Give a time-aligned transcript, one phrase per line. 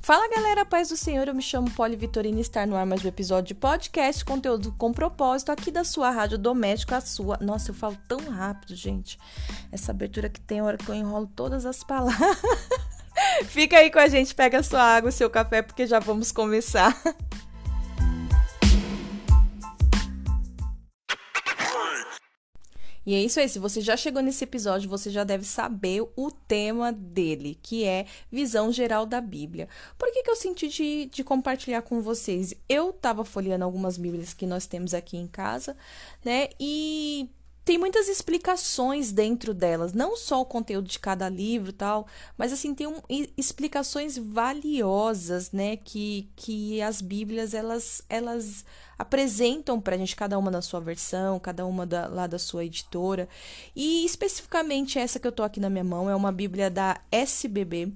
[0.00, 3.04] Fala galera, paz do Senhor, eu me chamo Poli Vitorina e estar no ar mais
[3.04, 7.36] um episódio de podcast, conteúdo com propósito aqui da sua rádio doméstica, a sua.
[7.40, 9.18] Nossa, eu falo tão rápido, gente.
[9.72, 12.38] Essa abertura que tem hora que eu enrolo todas as palavras.
[13.50, 16.96] Fica aí com a gente, pega sua água, seu café, porque já vamos começar.
[23.06, 23.48] E é isso aí.
[23.48, 28.06] Se você já chegou nesse episódio, você já deve saber o tema dele, que é
[28.30, 29.68] visão geral da Bíblia.
[29.98, 32.54] Por que, que eu senti de, de compartilhar com vocês?
[32.68, 35.76] Eu estava folheando algumas Bíblias que nós temos aqui em casa,
[36.24, 36.48] né?
[36.58, 37.28] E
[37.64, 42.74] tem muitas explicações dentro delas, não só o conteúdo de cada livro tal, mas assim
[42.74, 43.00] tem um,
[43.38, 48.64] explicações valiosas, né, que, que as Bíblias elas elas
[48.98, 52.64] apresentam para a gente cada uma na sua versão, cada uma da, lá da sua
[52.64, 53.28] editora.
[53.74, 57.92] E especificamente essa que eu tô aqui na minha mão é uma Bíblia da SBB,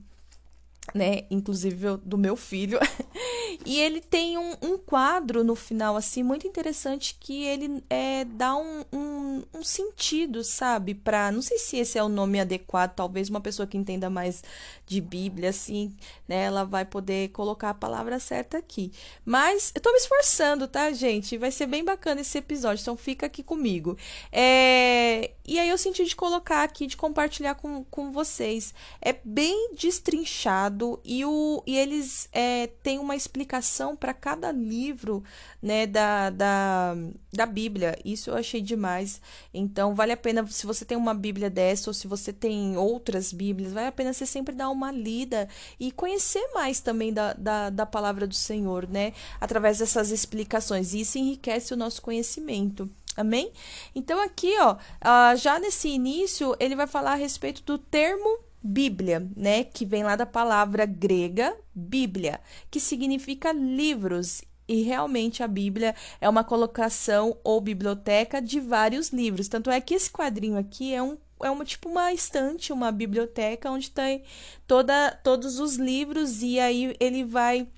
[0.94, 2.78] né, inclusive do meu filho.
[3.64, 8.56] e ele tem um, um, quadro no final, assim, muito interessante que ele é, dá
[8.56, 10.94] um, um, um sentido, sabe?
[10.94, 14.42] Pra, não sei se esse é o nome adequado, talvez uma pessoa que entenda mais
[14.86, 15.94] de Bíblia, assim,
[16.26, 18.92] né, ela vai poder colocar a palavra certa aqui.
[19.24, 21.36] Mas eu tô me esforçando, tá, gente?
[21.36, 23.96] Vai ser bem bacana esse episódio, então fica aqui comigo.
[24.32, 25.32] É...
[25.46, 28.74] E aí eu senti de colocar aqui, de compartilhar com, com vocês.
[29.00, 35.22] É bem destrinchado e, o, e eles é, têm uma explicação para cada livro
[35.62, 36.94] né, da, da,
[37.32, 37.98] da Bíblia.
[38.04, 39.20] Isso eu achei demais.
[39.52, 43.32] Então, vale a pena, se você tem uma Bíblia dessa ou se você tem outras
[43.32, 47.70] Bíblias, vale a pena você sempre dar uma lida e conhecer mais também da, da,
[47.70, 49.12] da palavra do Senhor, né?
[49.40, 50.94] Através dessas explicações.
[50.94, 52.90] Isso enriquece o nosso conhecimento.
[53.16, 53.52] Amém?
[53.96, 59.26] Então, aqui, ó, uh, já nesse início, ele vai falar a respeito do termo Bíblia,
[59.34, 62.38] né, que vem lá da palavra grega Bíblia,
[62.70, 64.42] que significa livros.
[64.68, 69.48] E realmente a Bíblia é uma colocação ou biblioteca de vários livros.
[69.48, 73.70] Tanto é que esse quadrinho aqui é um é uma tipo uma estante, uma biblioteca
[73.70, 74.22] onde tem
[74.66, 77.68] toda todos os livros e aí ele vai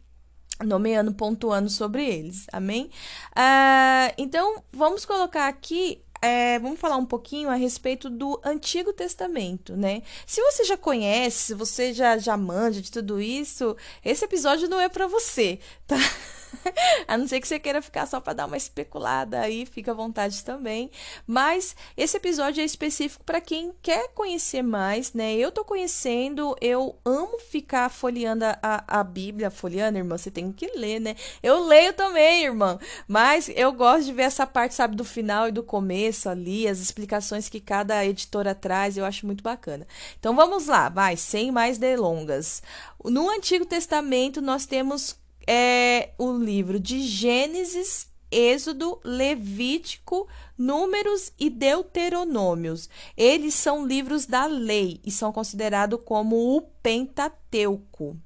[0.64, 2.46] nomeando, pontuando sobre eles.
[2.52, 2.90] Amém?
[3.36, 9.76] Uh, então vamos colocar aqui é, vamos falar um pouquinho a respeito do Antigo Testamento,
[9.76, 10.02] né?
[10.26, 14.80] Se você já conhece, se você já, já manja de tudo isso, esse episódio não
[14.80, 15.96] é para você, tá?
[17.06, 19.94] a não ser que você queira ficar só para dar uma especulada aí, fica à
[19.94, 20.90] vontade também.
[21.26, 25.34] Mas esse episódio é específico para quem quer conhecer mais, né?
[25.34, 30.66] Eu tô conhecendo, eu amo ficar folheando a, a Bíblia, folheando, irmã, você tem que
[30.76, 31.16] ler, né?
[31.42, 35.52] Eu leio também, irmã, mas eu gosto de ver essa parte, sabe, do final e
[35.52, 39.86] do começo ali, as explicações que cada editora traz, eu acho muito bacana.
[40.18, 42.62] Então vamos lá, vai, sem mais delongas.
[43.04, 45.16] No Antigo Testamento nós temos
[45.46, 52.88] é o livro de Gênesis, Êxodo, Levítico, Números e Deuteronômios.
[53.16, 58.16] Eles são livros da lei e são considerados como o Pentateuco.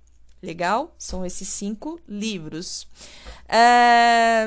[0.43, 0.94] Legal?
[0.99, 2.87] São esses cinco livros.
[3.49, 4.47] É...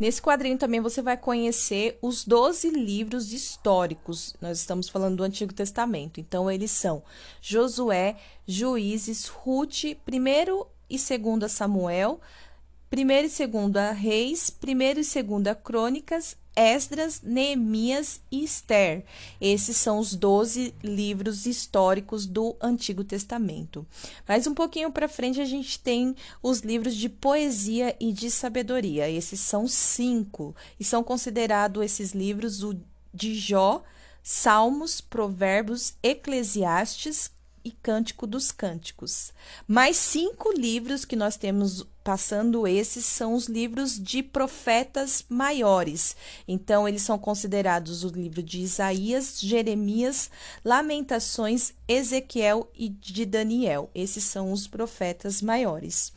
[0.00, 4.34] Nesse quadrinho também você vai conhecer os 12 livros históricos.
[4.40, 6.18] Nós estamos falando do Antigo Testamento.
[6.18, 7.02] Então, eles são
[7.42, 8.16] Josué,
[8.46, 12.18] Juízes, Ruth, primeiro e 2 Samuel,
[12.90, 12.98] 1
[13.42, 19.02] e 2 Reis, 1 e 2 Crônicas, Esdras, Neemias e Esther.
[19.40, 23.86] Esses são os 12 livros históricos do Antigo Testamento.
[24.28, 29.08] Mais um pouquinho para frente a gente tem os livros de poesia e de sabedoria.
[29.08, 32.78] Esses são cinco e são considerados esses livros o
[33.12, 33.82] de Jó,
[34.22, 37.30] Salmos, Provérbios, Eclesiastes,
[37.64, 39.32] e Cântico dos Cânticos.
[39.66, 46.16] Mais cinco livros que nós temos passando esses são os livros de profetas maiores.
[46.48, 50.28] Então, eles são considerados o livro de Isaías, Jeremias,
[50.64, 53.88] Lamentações, Ezequiel e de Daniel.
[53.94, 56.12] Esses são os profetas maiores.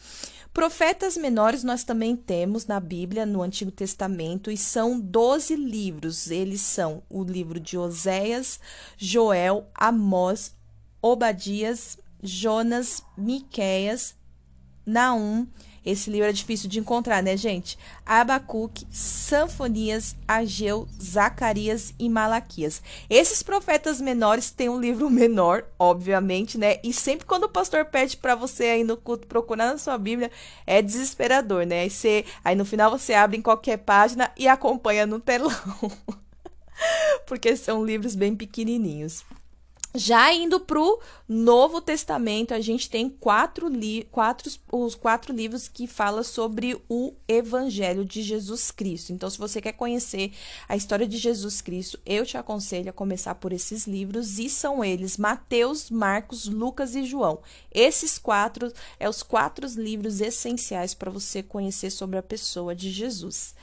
[0.51, 6.31] Profetas menores nós também temos na Bíblia, no Antigo Testamento, e são 12 livros.
[6.31, 8.59] Eles são o livro de Oséias,
[8.97, 10.55] Joel, Amós,
[10.99, 14.15] Obadias, Jonas, Miqueias,
[14.83, 15.47] Naum,
[15.85, 17.77] Esse livro é difícil de encontrar, né, gente?
[18.05, 22.81] Abacuque, Sanfonias, Ageu, Zacarias e Malaquias.
[23.09, 26.77] Esses profetas menores têm um livro menor, obviamente, né?
[26.83, 30.31] E sempre quando o pastor pede para você aí no culto procurar na sua Bíblia,
[30.65, 31.81] é desesperador, né?
[31.81, 35.51] Aí, você, aí no final você abre em qualquer página e acompanha no telão.
[37.27, 39.23] Porque são livros bem pequenininhos.
[39.95, 40.99] Já indo para o
[41.29, 43.69] Novo Testamento, a gente tem quatro,
[44.09, 49.13] quatro, os quatro livros que falam sobre o Evangelho de Jesus Cristo.
[49.13, 50.31] Então, se você quer conhecer
[50.67, 54.83] a história de Jesus Cristo, eu te aconselho a começar por esses livros, e são
[54.83, 57.39] eles Mateus, Marcos, Lucas e João.
[57.71, 63.53] Esses quatro é os quatro livros essenciais para você conhecer sobre a pessoa de Jesus.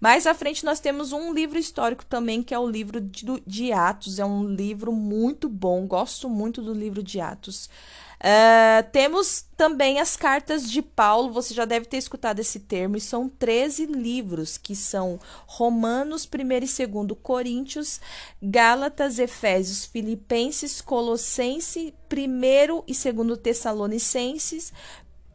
[0.00, 3.72] Mais à frente, nós temos um livro histórico também, que é o livro de, de
[3.72, 4.18] Atos.
[4.18, 7.68] É um livro muito bom bom, gosto muito do livro de Atos.
[8.16, 13.00] Uh, temos também as cartas de Paulo, você já deve ter escutado esse termo, e
[13.00, 18.00] são 13 livros, que são Romanos, 1 e 2 Coríntios,
[18.42, 24.72] Gálatas, Efésios, Filipenses, Colossenses, 1 e 2 Tessalonicenses,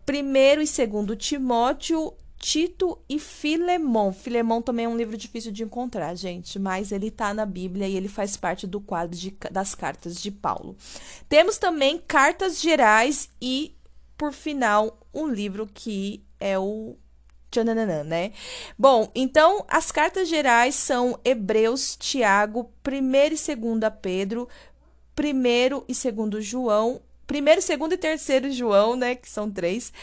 [0.09, 4.11] 1 e 2 Timóteo, Tito e Filemon.
[4.11, 7.95] Filemon também é um livro difícil de encontrar, gente, mas ele está na Bíblia e
[7.95, 10.75] ele faz parte do quadro de, das cartas de Paulo.
[11.29, 13.75] Temos também cartas gerais e,
[14.17, 16.97] por final, um livro que é o
[17.51, 18.31] Tchananã, né?
[18.77, 24.49] Bom, então as cartas gerais são Hebreus, Tiago, 1 e 2 Pedro,
[25.15, 29.13] 1 e 2 João, 1, 2 e 3 João, né?
[29.13, 29.93] Que são três.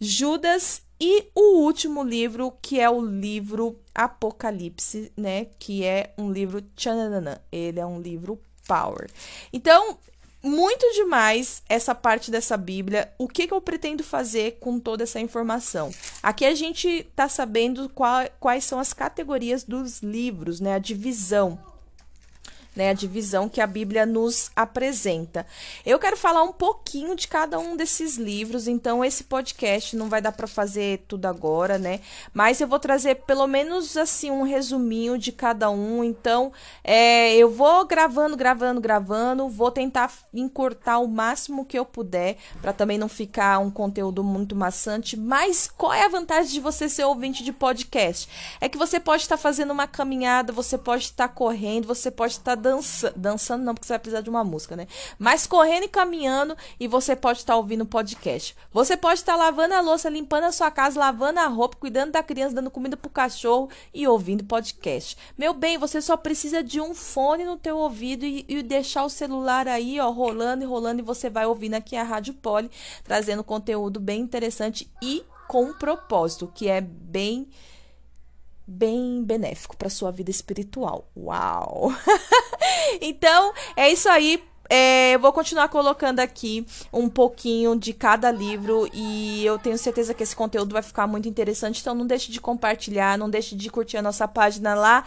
[0.00, 5.46] Judas e o último livro, que é o livro Apocalipse, né?
[5.58, 7.38] Que é um livro tchananã.
[7.50, 9.10] Ele é um livro power.
[9.52, 9.98] Então,
[10.42, 13.12] muito demais essa parte dessa Bíblia.
[13.18, 15.90] O que, que eu pretendo fazer com toda essa informação?
[16.22, 20.74] Aqui a gente está sabendo qual, quais são as categorias dos livros, né?
[20.74, 21.58] A divisão
[22.74, 25.46] né, a divisão que a Bíblia nos apresenta.
[25.84, 30.20] Eu quero falar um pouquinho de cada um desses livros, então esse podcast não vai
[30.20, 32.00] dar para fazer tudo agora, né?
[32.32, 36.02] Mas eu vou trazer pelo menos assim um resuminho de cada um.
[36.02, 42.36] Então, é, eu vou gravando, gravando, gravando, vou tentar encurtar o máximo que eu puder
[42.60, 45.16] para também não ficar um conteúdo muito maçante.
[45.16, 48.28] Mas qual é a vantagem de você ser ouvinte de podcast?
[48.60, 52.54] É que você pode estar fazendo uma caminhada, você pode estar correndo, você pode estar
[52.54, 52.63] dança,
[53.16, 54.86] dançando não, porque você vai precisar de uma música, né?
[55.18, 58.56] Mas correndo e caminhando e você pode estar ouvindo podcast.
[58.72, 62.22] Você pode estar lavando a louça, limpando a sua casa, lavando a roupa, cuidando da
[62.22, 65.16] criança, dando comida pro cachorro e ouvindo podcast.
[65.36, 69.10] Meu bem, você só precisa de um fone no teu ouvido e, e deixar o
[69.10, 72.70] celular aí, ó, rolando e rolando e você vai ouvindo aqui a Rádio Poli,
[73.02, 77.48] trazendo conteúdo bem interessante e com um propósito, que é bem
[78.66, 81.08] bem benéfico para sua vida espiritual.
[81.16, 81.92] Uau!
[83.00, 84.42] então, é isso aí.
[84.68, 90.14] É, eu vou continuar colocando aqui um pouquinho de cada livro e eu tenho certeza
[90.14, 91.80] que esse conteúdo vai ficar muito interessante.
[91.80, 95.04] Então não deixe de compartilhar, não deixe de curtir a nossa página lá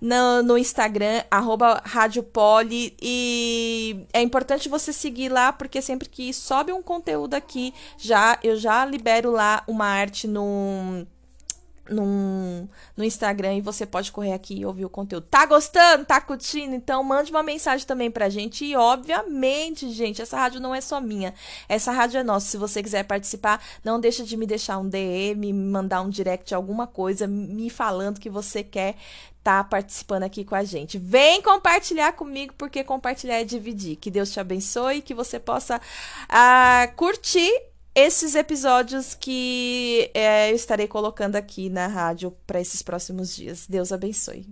[0.00, 1.82] no, no Instagram, arroba
[2.32, 2.96] Poli.
[3.02, 8.56] E é importante você seguir lá, porque sempre que sobe um conteúdo aqui, já eu
[8.56, 11.04] já libero lá uma arte no
[11.90, 15.26] no, no Instagram e você pode correr aqui e ouvir o conteúdo.
[15.28, 16.04] Tá gostando?
[16.04, 16.74] Tá curtindo?
[16.74, 18.64] Então mande uma mensagem também pra gente.
[18.64, 21.34] E obviamente, gente, essa rádio não é só minha.
[21.68, 22.46] Essa rádio é nossa.
[22.46, 26.54] Se você quiser participar, não deixa de me deixar um DM, me mandar um direct,
[26.54, 28.96] alguma coisa, me falando que você quer
[29.42, 30.98] tá participando aqui com a gente.
[30.98, 33.96] Vem compartilhar comigo, porque compartilhar é dividir.
[33.96, 37.50] Que Deus te abençoe, que você possa uh, curtir
[37.94, 43.66] esses episódios que é, eu estarei colocando aqui na rádio para esses próximos dias.
[43.66, 44.46] Deus abençoe.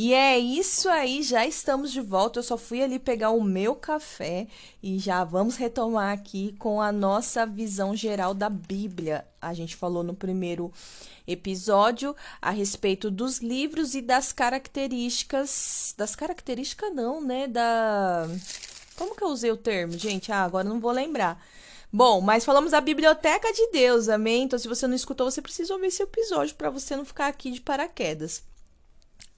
[0.00, 2.38] E é isso aí, já estamos de volta.
[2.38, 4.46] Eu só fui ali pegar o meu café
[4.80, 9.26] e já vamos retomar aqui com a nossa visão geral da Bíblia.
[9.42, 10.72] A gente falou no primeiro
[11.26, 15.94] episódio a respeito dos livros e das características.
[15.98, 17.48] Das características, não, né?
[17.48, 18.28] Da.
[18.94, 20.30] Como que eu usei o termo, gente?
[20.30, 21.44] Ah, agora não vou lembrar.
[21.92, 24.44] Bom, mas falamos da biblioteca de Deus, amém?
[24.44, 27.50] Então, se você não escutou, você precisa ouvir esse episódio para você não ficar aqui
[27.50, 28.46] de paraquedas.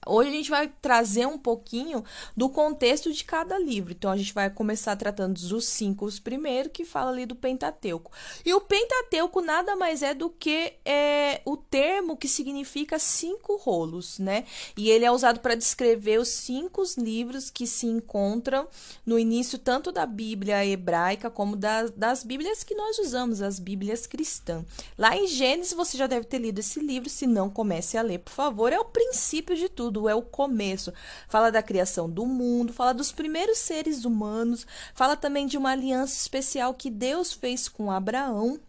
[0.07, 2.03] Hoje a gente vai trazer um pouquinho
[2.35, 3.91] do contexto de cada livro.
[3.91, 8.11] Então a gente vai começar tratando dos cinco os primeiros, que fala ali do Pentateuco.
[8.43, 14.17] E o Pentateuco nada mais é do que é, o termo que significa cinco rolos,
[14.17, 14.45] né?
[14.75, 18.67] E ele é usado para descrever os cinco livros que se encontram
[19.05, 24.07] no início tanto da Bíblia hebraica como da, das Bíblias que nós usamos, as Bíblias
[24.07, 24.65] cristãs.
[24.97, 28.17] Lá em Gênesis você já deve ter lido esse livro, se não comece a ler,
[28.17, 28.73] por favor.
[28.73, 30.93] É o princípio de tudo tudo, é o começo.
[31.27, 36.15] Fala da criação do mundo, fala dos primeiros seres humanos, fala também de uma aliança
[36.15, 38.59] especial que Deus fez com Abraão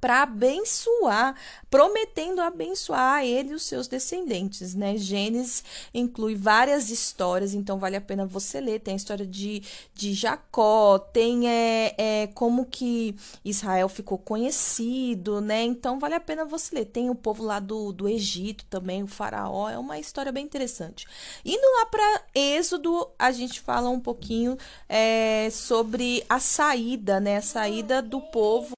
[0.00, 1.34] para abençoar,
[1.70, 4.96] prometendo abençoar ele e os seus descendentes, né?
[4.96, 8.80] Gênesis inclui várias histórias, então vale a pena você ler.
[8.80, 9.62] Tem a história de,
[9.94, 15.62] de Jacó, tem é, é, como que Israel ficou conhecido, né?
[15.62, 16.86] Então vale a pena você ler.
[16.86, 21.06] Tem o povo lá do, do Egito também, o faraó, é uma história bem interessante.
[21.44, 24.56] Indo lá para Êxodo, a gente fala um pouquinho
[24.88, 27.38] é, sobre a saída, né?
[27.38, 28.77] A saída do povo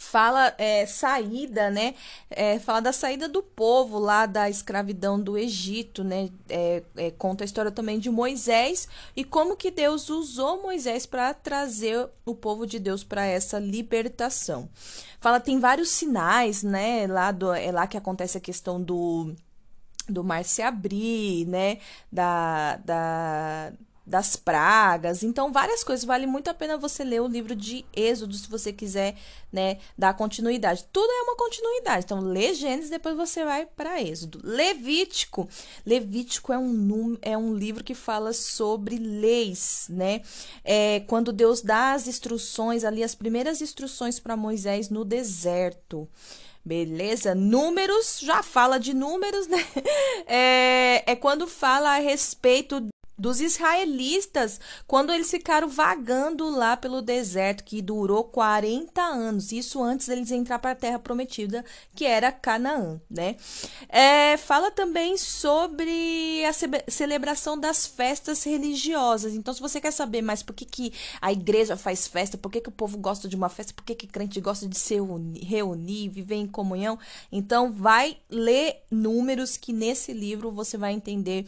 [0.00, 1.94] fala é, saída, né?
[2.30, 6.30] É, fala da saída do povo lá da escravidão do Egito, né?
[6.48, 11.34] É, é conta a história também de Moisés e como que Deus usou Moisés para
[11.34, 14.70] trazer o povo de Deus para essa libertação.
[15.20, 17.06] Fala tem vários sinais, né?
[17.06, 19.34] Lá do é lá que acontece a questão do
[20.08, 21.76] do mar se abrir, né?
[22.10, 23.72] Da, da
[24.06, 25.22] das pragas.
[25.22, 26.04] Então, várias coisas.
[26.04, 29.16] Vale muito a pena você ler o livro de Êxodo, se você quiser,
[29.52, 30.84] né, dar continuidade.
[30.92, 32.04] Tudo é uma continuidade.
[32.04, 34.40] Então, lê Gênesis, depois você vai para Êxodo.
[34.42, 35.48] Levítico.
[35.86, 40.22] Levítico é um, é um livro que fala sobre leis, né?
[40.64, 46.08] É, quando Deus dá as instruções, ali, as primeiras instruções para Moisés no deserto.
[46.64, 47.34] Beleza?
[47.34, 49.64] Números, já fala de números, né?
[50.32, 52.88] É, é quando fala a respeito
[53.20, 59.52] dos israelitas quando eles ficaram vagando lá pelo deserto que durou 40 anos.
[59.52, 61.62] Isso antes deles entrar para a terra prometida,
[61.94, 63.36] que era Canaã, né?
[63.88, 69.34] É, fala também sobre a celebração das festas religiosas.
[69.34, 72.60] Então, se você quer saber mais por que, que a igreja faz festa, por que,
[72.60, 74.96] que o povo gosta de uma festa, por que, que crente gosta de se
[75.42, 76.98] reunir, viver em comunhão,
[77.30, 81.44] então vai ler números que nesse livro você vai entender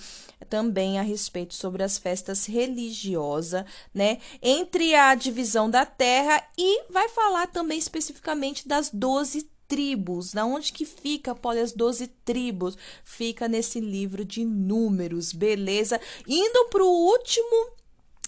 [0.50, 3.64] também a respeito sobre as festas religiosas,
[3.94, 4.18] né?
[4.42, 10.32] Entre a divisão da terra e vai falar também especificamente das doze tribos.
[10.32, 12.76] Da onde que fica, Poli, as doze tribos?
[13.04, 16.00] Fica nesse livro de números, beleza?
[16.26, 17.81] Indo para o último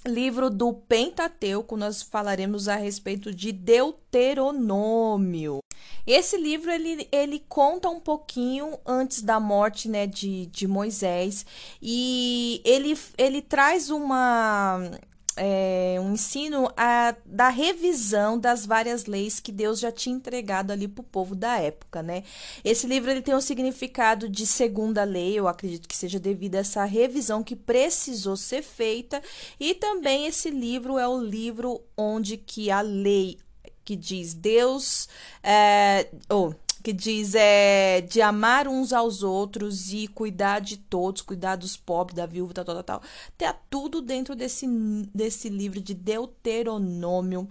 [0.07, 5.59] livro do Pentateuco, nós falaremos a respeito de Deuteronômio.
[6.07, 11.47] Esse livro ele, ele conta um pouquinho antes da morte né, de, de Moisés
[11.81, 14.91] e ele, ele traz uma,
[15.37, 20.87] é, um ensino a, da revisão das várias leis que Deus já tinha entregado ali
[20.87, 22.23] para o povo da época, né?
[22.65, 26.59] Esse livro ele tem um significado de segunda lei, eu acredito que seja devido a
[26.59, 29.23] essa revisão que precisou ser feita,
[29.59, 33.39] e também esse livro é o livro onde que a lei
[33.85, 35.09] que diz Deus,
[35.43, 36.53] é, oh,
[36.85, 42.15] que diz é, de amar uns aos outros e cuidar de todos, cuidar dos pobres,
[42.15, 43.03] da viúva, tal, tal, tal.
[43.39, 44.67] Tá tudo dentro desse,
[45.15, 47.49] desse livro de Deuteronômio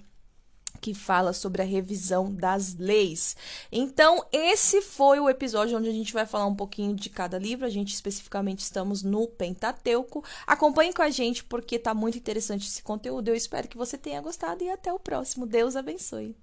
[0.79, 3.35] que fala sobre a revisão das leis.
[3.71, 7.65] Então, esse foi o episódio onde a gente vai falar um pouquinho de cada livro.
[7.65, 10.23] A gente especificamente estamos no Pentateuco.
[10.45, 13.29] Acompanhe com a gente porque tá muito interessante esse conteúdo.
[13.29, 15.47] Eu espero que você tenha gostado e até o próximo.
[15.47, 16.35] Deus abençoe.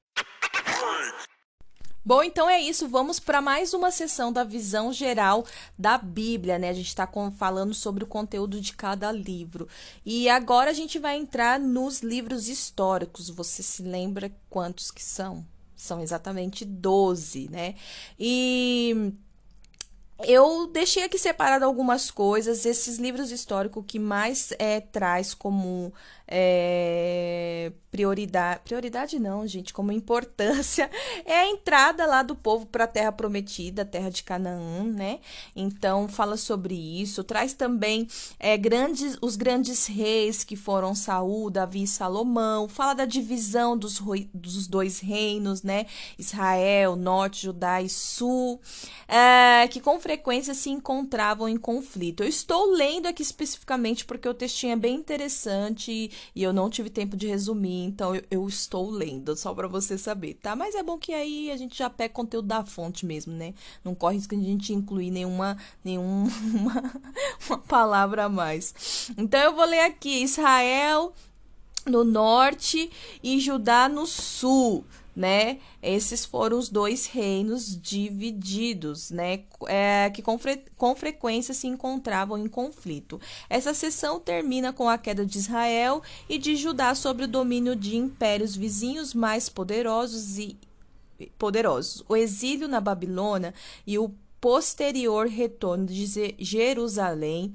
[2.04, 2.88] Bom, então é isso.
[2.88, 5.44] Vamos para mais uma sessão da visão geral
[5.78, 6.70] da Bíblia, né?
[6.70, 9.68] A gente está falando sobre o conteúdo de cada livro.
[10.04, 13.28] E agora a gente vai entrar nos livros históricos.
[13.28, 15.44] Você se lembra quantos que são?
[15.76, 17.74] São exatamente 12, né?
[18.18, 19.12] E
[20.24, 22.64] eu deixei aqui separado algumas coisas.
[22.64, 25.92] Esses livros históricos que mais é, traz como
[26.32, 30.88] é, prioridade, prioridade não, gente, como importância
[31.26, 35.18] é a entrada lá do povo para a terra prometida, a terra de Canaã, né?
[35.56, 38.06] Então fala sobre isso, traz também
[38.38, 44.00] é, grandes, os grandes reis que foram Saul, Davi e Salomão, fala da divisão dos,
[44.32, 45.86] dos dois reinos, né?
[46.16, 48.60] Israel, Norte, Judá e Sul,
[49.08, 52.22] é, que com frequência se encontravam em conflito.
[52.22, 56.90] Eu estou lendo aqui especificamente porque o textinho é bem interessante e eu não tive
[56.90, 57.84] tempo de resumir.
[57.84, 60.54] Então eu, eu estou lendo, só para você saber, tá?
[60.56, 63.54] Mas é bom que aí a gente já pega conteúdo da fonte mesmo, né?
[63.84, 66.30] Não corre risco de a gente incluir nenhuma, nenhuma
[67.48, 69.10] uma palavra a mais.
[69.16, 71.12] Então eu vou ler aqui: Israel
[71.86, 72.90] no norte
[73.22, 75.58] e Judá no sul né?
[75.82, 79.44] Esses foram os dois reinos divididos, né?
[79.66, 83.20] É, que com, fre com frequência se encontravam em conflito.
[83.48, 87.96] Essa sessão termina com a queda de Israel e de Judá sobre o domínio de
[87.96, 90.56] impérios vizinhos mais poderosos e
[91.38, 92.02] poderosos.
[92.08, 93.52] O exílio na Babilônia
[93.86, 97.52] e o posterior retorno de Jerusalém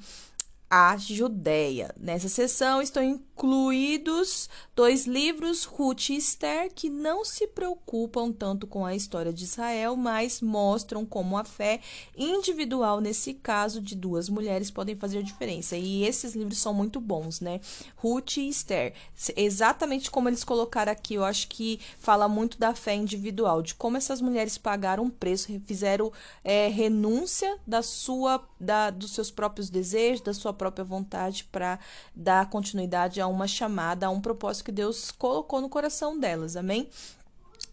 [0.70, 1.94] à Judéia.
[2.00, 8.86] Nessa sessão estão incluídos dois livros, Ruth e Esther, que não se preocupam tanto com
[8.86, 11.82] a história de Israel, mas mostram como a fé
[12.18, 15.76] individual, nesse caso de duas mulheres, podem fazer diferença.
[15.76, 17.60] E esses livros são muito bons, né?
[17.98, 18.94] Ruth e Esther.
[19.36, 23.98] Exatamente como eles colocaram aqui, eu acho que fala muito da fé individual, de como
[23.98, 26.12] essas mulheres pagaram um preço, fizeram
[26.44, 31.80] é, renúncia da sua, da, dos seus próprios desejos, da sua própria vontade para
[32.16, 36.88] dar continuidade a uma chamada, a um propósito que Deus colocou no coração delas, amém?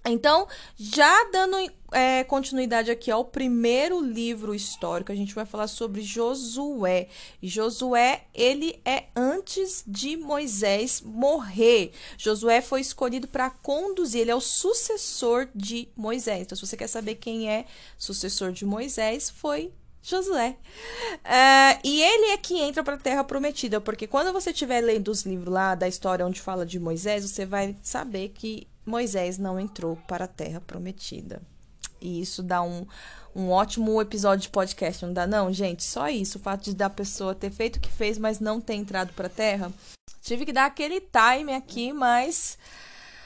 [0.05, 1.57] Então, já dando
[1.93, 7.07] é, continuidade aqui ao primeiro livro histórico, a gente vai falar sobre Josué.
[7.41, 11.93] Josué, ele é antes de Moisés morrer.
[12.19, 16.43] Josué foi escolhido para conduzir, ele é o sucessor de Moisés.
[16.43, 17.65] Então, se você quer saber quem é
[17.97, 20.57] sucessor de Moisés, foi Josué.
[21.25, 25.09] Uh, e ele é que entra para a Terra Prometida, porque quando você estiver lendo
[25.09, 29.61] os livros lá da história onde fala de Moisés, você vai saber que Moisés não
[29.61, 31.41] entrou para a Terra Prometida.
[32.01, 32.85] E isso dá um,
[33.35, 35.85] um ótimo episódio de podcast, não dá não, gente?
[35.85, 38.75] Só isso, o fato de da pessoa ter feito o que fez, mas não ter
[38.75, 39.73] entrado para a Terra.
[40.21, 42.59] Tive que dar aquele time aqui, mas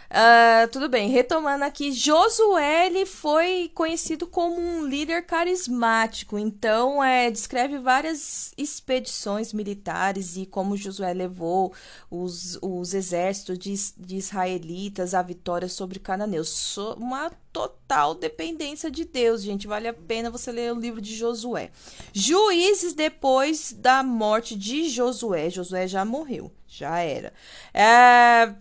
[0.08, 7.28] Uh, tudo bem, retomando aqui, Josué ele foi conhecido como um líder carismático, então é,
[7.28, 11.72] descreve várias expedições militares e como Josué levou
[12.08, 16.76] os, os exércitos de, de israelitas à vitória sobre cananeus.
[16.96, 19.66] Uma total dependência de Deus, gente.
[19.66, 21.70] Vale a pena você ler o livro de Josué.
[22.12, 25.48] Juízes depois da morte de Josué.
[25.48, 27.32] Josué já morreu, já era.
[27.72, 28.54] É,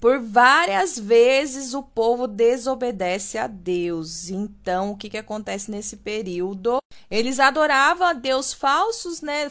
[0.00, 4.30] por várias vezes o povo desobedece a Deus.
[4.30, 6.78] Então, o que, que acontece nesse período?
[7.10, 9.50] Eles adoravam a Deus falsos, né?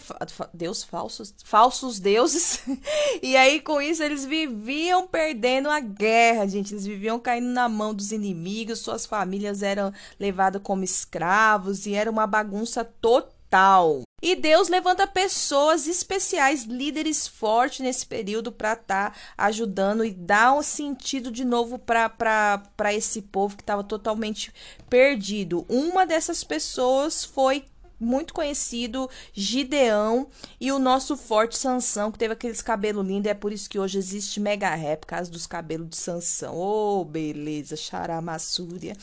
[0.54, 2.62] Deus falsos, falsos deuses.
[3.22, 6.74] e aí, com isso, eles viviam perdendo a guerra, gente.
[6.74, 12.10] Eles viviam caindo na mão dos inimigos, suas famílias eram levadas como escravos e era
[12.10, 14.07] uma bagunça total.
[14.28, 20.52] E Deus levanta pessoas especiais, líderes fortes nesse período para estar tá ajudando e dar
[20.52, 24.54] um sentido de novo para esse povo que estava totalmente
[24.90, 25.66] perdido.
[25.70, 27.64] Uma dessas pessoas foi
[28.00, 30.28] muito conhecido, Gideão,
[30.60, 33.98] e o nosso forte Sansão, que teve aqueles cabelos lindos, é por isso que hoje
[33.98, 36.56] existe mega rap, por causa dos cabelos de Sansão.
[36.56, 38.96] Oh, beleza, charamassúria.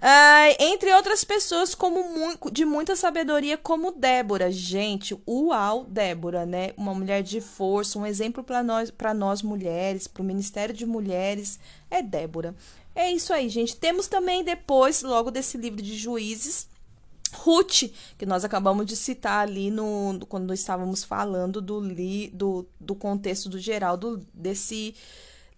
[0.00, 2.04] Ah, entre outras pessoas como
[2.52, 4.50] de muita sabedoria, como Débora.
[4.50, 6.72] Gente, uau, Débora, né?
[6.76, 11.58] Uma mulher de força, um exemplo para nós, nós mulheres, para o Ministério de Mulheres,
[11.90, 12.54] é Débora.
[12.94, 13.76] É isso aí, gente.
[13.76, 16.68] Temos também depois, logo desse livro de juízes,
[17.34, 22.94] Ruth, que nós acabamos de citar ali no, quando estávamos falando do, li, do, do
[22.94, 24.94] contexto do geral do, desse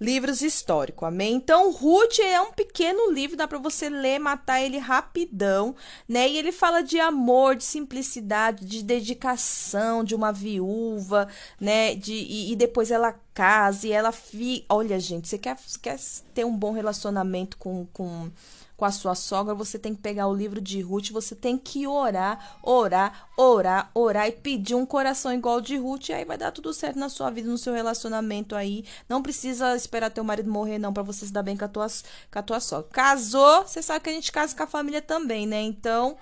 [0.00, 1.34] livros históricos, amém?
[1.34, 5.74] Então, Ruth é um pequeno livro, dá para você ler, matar ele rapidão,
[6.08, 6.28] né?
[6.28, 11.94] E ele fala de amor, de simplicidade, de dedicação de uma viúva, né?
[11.94, 14.64] De, e, e depois ela casa e ela fi...
[14.68, 15.98] Olha, gente, você quer, quer
[16.34, 18.30] ter um bom relacionamento com, com
[18.76, 21.86] com a sua sogra, você tem que pegar o livro de Ruth, você tem que
[21.86, 26.52] orar, orar, orar, orar e pedir um coração igual de Ruth, e aí vai dar
[26.52, 28.84] tudo certo na sua vida, no seu relacionamento aí.
[29.08, 31.86] Não precisa esperar teu marido morrer, não, para você se dar bem com a tua,
[32.30, 32.88] com a tua sogra.
[32.92, 35.62] Casou, você sabe que a gente casa com a família também, né?
[35.62, 36.16] Então,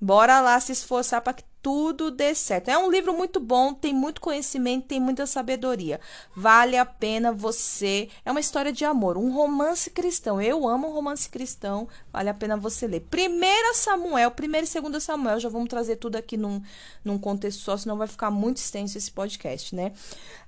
[0.00, 2.68] bora lá se esforçar para que tudo dê certo.
[2.68, 6.00] É um livro muito bom, tem muito conhecimento, tem muita sabedoria.
[6.34, 8.08] Vale a pena você.
[8.24, 10.40] É uma história de amor, um romance cristão.
[10.40, 13.00] Eu amo romance cristão, vale a pena você ler.
[13.00, 16.62] Primeira Samuel, primeira e segunda Samuel, já vamos trazer tudo aqui num,
[17.04, 19.92] num contexto só, senão vai ficar muito extenso esse podcast, né?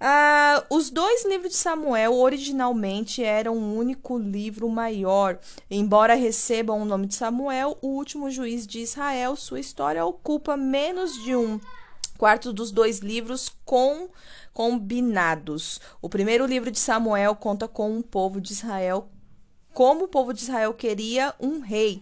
[0.01, 5.38] Ah, os dois livros de Samuel originalmente eram um único livro maior.
[5.70, 11.02] Embora recebam o nome de Samuel, o último juiz de Israel, sua história ocupa menos
[11.03, 11.61] menos de um
[12.17, 14.09] quarto dos dois livros com
[14.53, 15.81] combinados.
[16.01, 19.09] O primeiro livro de Samuel conta com o povo de Israel,
[19.73, 22.01] como o povo de Israel queria um rei,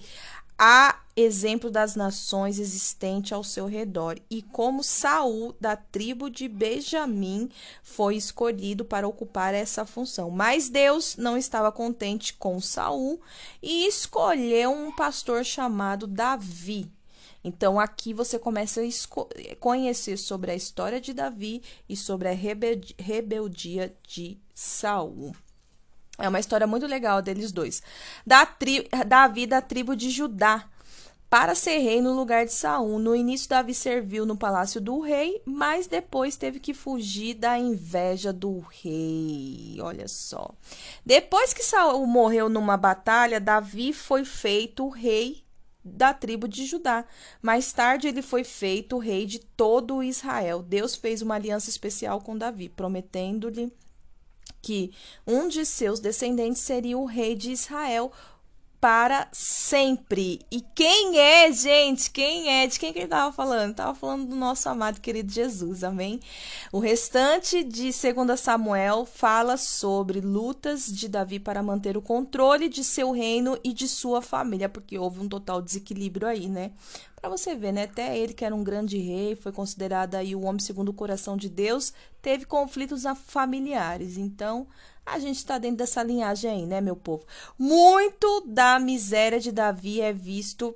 [0.58, 7.48] a exemplo das nações existentes ao seu redor, e como Saul da tribo de Benjamim
[7.82, 10.30] foi escolhido para ocupar essa função.
[10.30, 13.18] Mas Deus não estava contente com Saul
[13.62, 16.90] e escolheu um pastor chamado Davi.
[17.42, 22.32] Então aqui você começa a conhecer sobre a história de Davi e sobre a
[22.98, 25.34] rebeldia de Saul.
[26.18, 27.82] É uma história muito legal deles dois.
[28.26, 28.46] Da
[29.06, 30.68] Davi da tribo de Judá
[31.30, 32.98] para ser rei no lugar de Saul.
[32.98, 38.32] No início, Davi serviu no palácio do rei, mas depois teve que fugir da inveja
[38.32, 39.78] do rei.
[39.80, 40.50] Olha só.
[41.06, 45.44] Depois que Saul morreu numa batalha, Davi foi feito rei
[45.84, 47.04] da tribo de Judá.
[47.40, 50.62] Mais tarde ele foi feito rei de todo Israel.
[50.62, 53.72] Deus fez uma aliança especial com Davi, prometendo-lhe
[54.62, 54.92] que
[55.26, 58.12] um de seus descendentes seria o rei de Israel
[58.80, 60.40] para sempre.
[60.50, 62.10] E quem é, gente?
[62.10, 62.66] Quem é?
[62.66, 63.72] De quem que ele estava falando?
[63.72, 66.18] Estava falando do nosso amado querido Jesus, amém?
[66.72, 72.82] O restante de 2 Samuel fala sobre lutas de Davi para manter o controle de
[72.82, 76.72] seu reino e de sua família, porque houve um total desequilíbrio aí, né?
[77.20, 77.82] Para você ver, né?
[77.82, 81.36] Até ele, que era um grande rei, foi considerado aí o homem segundo o coração
[81.36, 84.16] de Deus, teve conflitos familiares.
[84.16, 84.66] Então,
[85.12, 87.24] a gente está dentro dessa linhagem aí, né, meu povo?
[87.58, 90.74] Muito da miséria de Davi é visto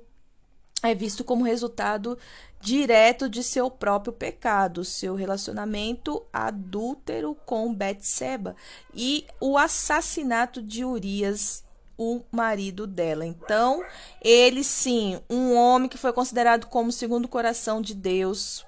[0.83, 2.17] é visto como resultado
[2.61, 8.55] direto de seu próprio pecado, seu relacionamento adúltero com Betseba
[8.93, 11.63] e o assassinato de Urias
[11.97, 13.25] o marido dela.
[13.25, 13.83] Então,
[14.21, 18.65] ele sim, um homem que foi considerado como segundo coração de Deus,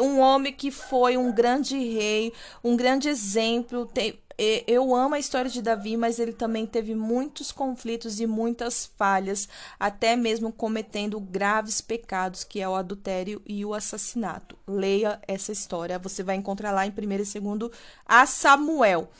[0.00, 3.90] um homem que foi um grande rei, um grande exemplo.
[4.38, 9.48] Eu amo a história de Davi, mas ele também teve muitos conflitos e muitas falhas,
[9.80, 14.58] até mesmo cometendo graves pecados, que é o adultério e o assassinato.
[14.66, 17.70] Leia essa história, você vai encontrar lá em 1 e 2
[18.04, 19.10] a Samuel.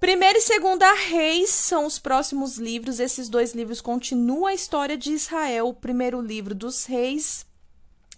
[0.00, 2.98] Primeiro e segunda Reis são os próximos livros.
[2.98, 5.68] Esses dois livros continuam a história de Israel.
[5.68, 7.46] O primeiro livro dos Reis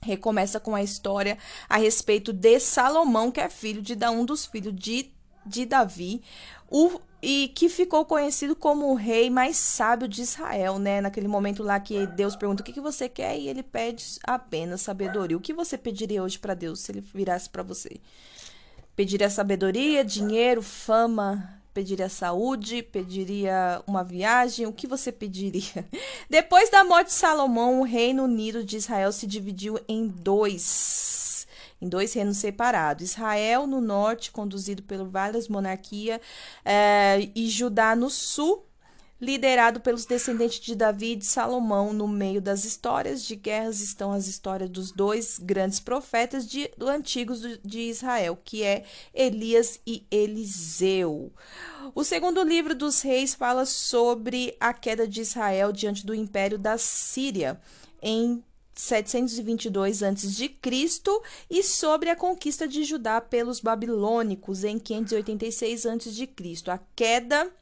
[0.00, 1.37] recomeça com a história
[1.68, 5.13] a respeito de Salomão, que é filho de um dos filhos de,
[5.44, 6.22] de Davi,
[6.70, 11.00] o, e que ficou conhecido como o rei mais sábio de Israel, né?
[11.00, 14.83] Naquele momento lá que Deus pergunta o que, que você quer e ele pede apenas
[14.83, 15.37] sabedoria.
[15.37, 18.00] O que você pediria hoje para Deus se ele virasse para você?
[18.96, 22.85] Pediria sabedoria, dinheiro, fama, Pediria saúde?
[22.85, 24.64] Pediria uma viagem?
[24.64, 25.85] O que você pediria?
[26.30, 31.43] Depois da morte de Salomão, o Reino Unido de Israel se dividiu em dois,
[31.85, 33.11] em dois reinos separados.
[33.11, 36.20] Israel no norte, conduzido por várias monarquias,
[36.64, 38.66] é, e Judá no sul,
[39.20, 41.92] liderado pelos descendentes de Davi e de Salomão.
[41.92, 46.88] No meio das histórias de guerras estão as histórias dos dois grandes profetas de, do
[46.88, 51.33] antigos de Israel, que é Elias e Eliseu.
[51.94, 56.77] O segundo livro dos reis fala sobre a queda de Israel diante do império da
[56.77, 57.61] Síria
[58.03, 58.42] em
[58.74, 60.56] 722 a.C.
[61.48, 66.28] e sobre a conquista de Judá pelos babilônicos em 586 a.C.
[66.70, 67.52] A queda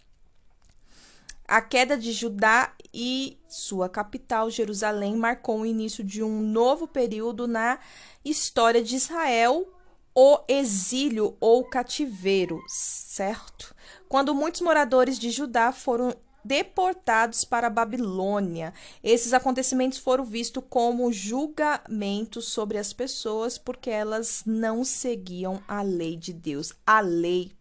[1.47, 7.47] a queda de Judá e sua capital, Jerusalém, marcou o início de um novo período
[7.47, 7.79] na
[8.25, 9.69] história de Israel,
[10.15, 13.75] o exílio ou cativeiro, certo?
[14.09, 16.15] Quando muitos moradores de Judá foram
[16.45, 18.73] deportados para a Babilônia.
[19.03, 26.17] Esses acontecimentos foram vistos como julgamento sobre as pessoas porque elas não seguiam a lei
[26.17, 26.73] de Deus.
[26.87, 27.53] A lei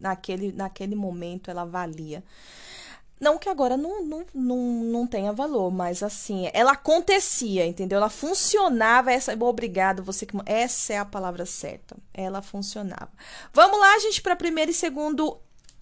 [0.00, 2.22] naquele, naquele momento ela valia.
[3.20, 7.96] Não que agora não, não, não, não tenha valor, mas assim, ela acontecia, entendeu?
[7.96, 11.96] Ela funcionava, essa obrigado, você que essa é a palavra certa.
[12.14, 13.10] Ela funcionava.
[13.52, 15.36] Vamos lá, gente, para primeiro e segundo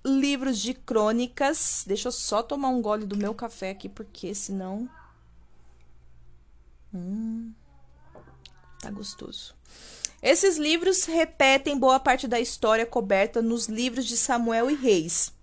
[0.06, 1.84] livros de crônicas.
[1.86, 4.88] Deixa eu só tomar um gole do meu café aqui, porque senão
[6.94, 7.52] hum,
[8.80, 9.54] tá gostoso.
[10.22, 15.35] Esses livros repetem boa parte da história coberta nos livros de Samuel e Reis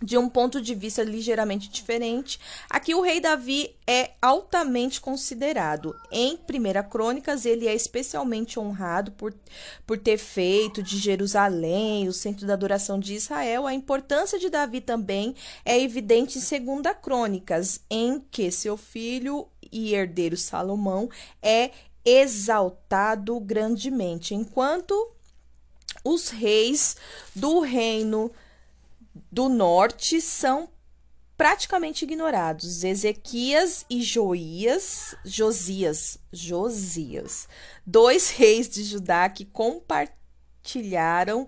[0.00, 2.38] de um ponto de vista ligeiramente diferente.
[2.70, 5.94] Aqui o rei Davi é altamente considerado.
[6.10, 9.34] Em Primeira Crônicas, ele é especialmente honrado por,
[9.86, 13.66] por ter feito de Jerusalém o centro da adoração de Israel.
[13.66, 15.34] A importância de Davi também
[15.64, 21.10] é evidente em Segunda Crônicas, em que seu filho e herdeiro Salomão
[21.42, 21.72] é
[22.04, 25.12] exaltado grandemente, enquanto
[26.04, 26.96] os reis
[27.34, 28.30] do reino
[29.30, 30.68] do norte são
[31.36, 32.82] praticamente ignorados.
[32.82, 37.48] Ezequias e Joias, Josias, Josias,
[37.86, 41.46] dois reis de Judá que compartilharam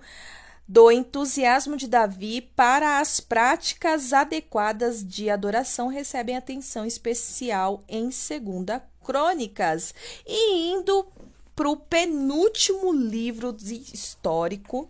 [0.70, 8.80] do entusiasmo de Davi para as práticas adequadas de adoração recebem atenção especial em Segunda
[9.02, 9.92] Crônicas.
[10.24, 11.09] E indo
[11.56, 14.88] para o penúltimo livro histórico,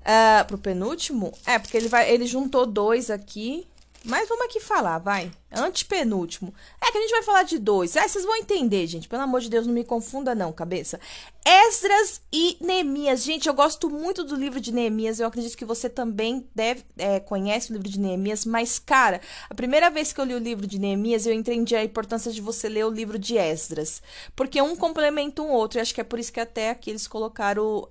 [0.00, 3.66] uh, para o penúltimo, é porque ele vai, ele juntou dois aqui,
[4.04, 5.30] mas vamos aqui falar, vai.
[5.52, 6.54] Antepenúltimo.
[6.80, 7.96] É que a gente vai falar de dois.
[7.96, 9.08] Ah, vocês vão entender, gente.
[9.08, 11.00] Pelo amor de Deus, não me confunda, não, cabeça.
[11.44, 13.24] Esdras e Neemias.
[13.24, 15.18] Gente, eu gosto muito do livro de Neemias.
[15.18, 18.44] Eu acredito que você também deve é, conhece o livro de Neemias.
[18.44, 21.82] Mas, cara, a primeira vez que eu li o livro de Neemias, eu entendi a
[21.82, 24.00] importância de você ler o livro de Esdras.
[24.36, 25.78] Porque um complementa um outro.
[25.78, 27.88] E acho que é por isso que até aqui eles colocaram uh,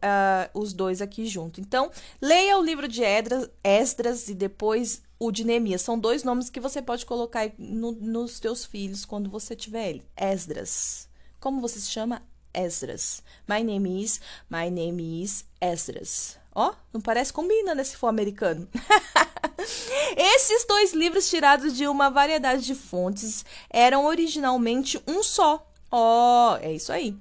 [0.53, 1.59] os dois aqui junto.
[1.59, 1.91] Então,
[2.21, 5.81] leia o livro de Esdras, Esdras e depois o de Neemias.
[5.81, 10.07] São dois nomes que você pode colocar no, nos teus filhos quando você tiver ele.
[10.15, 11.07] Esdras.
[11.39, 12.21] Como você se chama?
[12.53, 13.23] Esdras.
[13.47, 16.37] My name is, my name is Esdras.
[16.53, 18.67] Ó, oh, não parece combina, né, se for americano.
[20.17, 25.65] Esses dois livros tirados de uma variedade de fontes eram originalmente um só.
[25.91, 27.15] Ó, oh, é isso aí.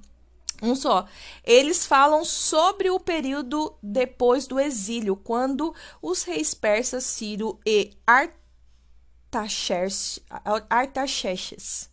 [0.60, 1.06] Um só.
[1.44, 7.96] Eles falam sobre o período depois do exílio, quando os reis persas Ciro e
[10.70, 11.90] Artaxerxes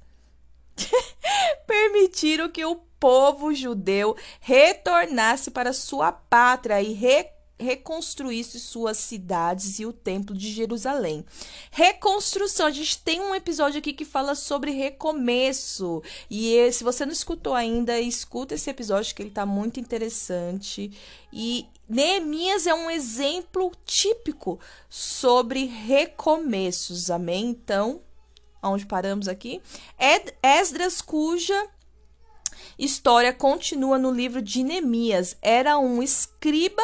[1.67, 9.85] permitiram que o povo judeu retornasse para sua pátria e re reconstruísse suas cidades e
[9.85, 11.25] o templo de Jerusalém.
[11.71, 16.03] Reconstrução, a gente tem um episódio aqui que fala sobre recomeço.
[16.29, 20.91] E se você não escutou ainda, escuta esse episódio que ele está muito interessante.
[21.31, 27.09] E Neemias é um exemplo típico sobre recomeços.
[27.09, 27.45] Amém?
[27.45, 28.01] Então,
[28.61, 29.61] onde paramos aqui?
[30.41, 31.69] Esdras, cuja
[32.77, 36.83] história continua no livro de Neemias, era um escriba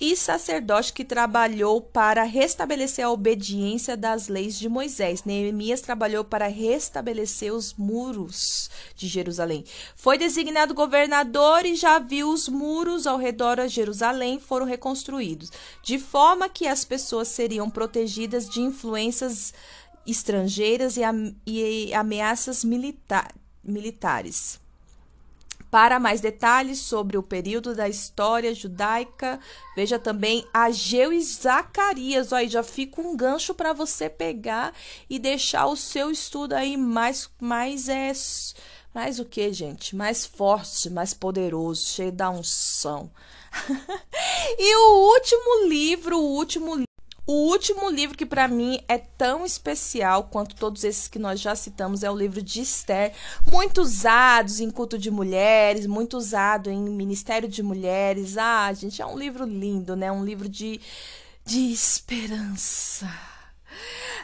[0.00, 5.24] e sacerdote que trabalhou para restabelecer a obediência das leis de Moisés.
[5.24, 9.64] Neemias trabalhou para restabelecer os muros de Jerusalém.
[9.94, 15.50] Foi designado governador e já viu os muros ao redor de Jerusalém foram reconstruídos,
[15.82, 19.52] de forma que as pessoas seriam protegidas de influências
[20.06, 20.96] estrangeiras
[21.46, 23.28] e, ameaças milita
[23.62, 24.59] militares.
[25.70, 29.38] Para mais detalhes sobre o período da história judaica,
[29.76, 32.32] veja também Ageu e Zacarias.
[32.32, 34.72] Aí já fica um gancho para você pegar
[35.08, 38.12] e deixar o seu estudo aí mais mais é
[38.92, 39.94] mais o que, gente?
[39.94, 43.10] Mais forte, mais poderoso, cheio da unção.
[44.58, 46.84] e o último livro, o último
[47.26, 51.54] o último livro que para mim é tão especial quanto todos esses que nós já
[51.54, 53.12] citamos é o livro de Esther,
[53.50, 58.36] muito usados em culto de mulheres, muito usado em ministério de mulheres.
[58.36, 60.10] Ah, gente, é um livro lindo, né?
[60.10, 60.80] Um livro de,
[61.44, 63.08] de esperança.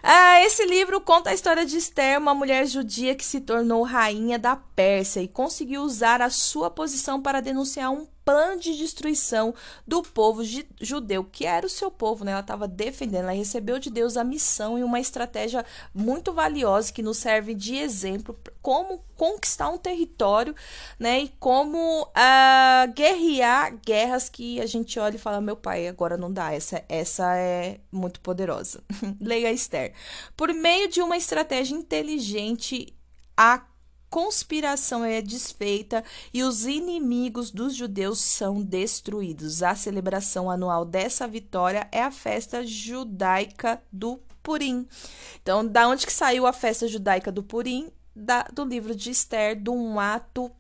[0.03, 4.39] Ah, esse livro conta a história de Esther, uma mulher judia que se tornou rainha
[4.39, 9.55] da Pérsia e conseguiu usar a sua posição para denunciar um plano de destruição
[9.87, 10.43] do povo
[10.81, 12.33] judeu, que era o seu povo, né?
[12.33, 17.05] Ela estava defendendo, ela recebeu de Deus a missão e uma estratégia muito valiosa que
[17.05, 20.57] nos serve de exemplo como conquistar um território,
[20.99, 21.21] né?
[21.21, 26.33] E como uh, guerrear guerras que a gente olha e fala, meu pai, agora não
[26.33, 28.83] dá, essa, essa é muito poderosa.
[29.23, 29.93] Leia Esther.
[30.37, 32.93] Por meio de uma estratégia inteligente,
[33.37, 33.63] a
[34.11, 39.63] conspiração é desfeita e os inimigos dos judeus são destruídos.
[39.63, 44.87] A celebração anual dessa vitória é a festa judaica do Purim.
[45.43, 47.91] Então, da onde que saiu a festa judaica do Purim?
[48.15, 50.51] Da, do livro de Esther, de um ato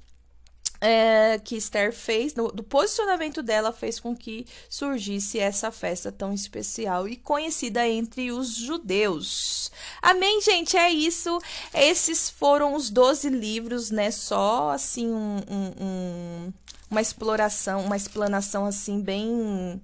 [0.86, 6.32] é, que Esther fez, no, do posicionamento dela, fez com que surgisse essa festa tão
[6.32, 9.72] especial e conhecida entre os judeus.
[10.00, 10.76] Amém, gente?
[10.76, 11.40] É isso.
[11.74, 14.12] Esses foram os 12 livros, né?
[14.12, 16.52] Só assim, um, um, um,
[16.88, 19.82] uma exploração, uma explanação assim, bem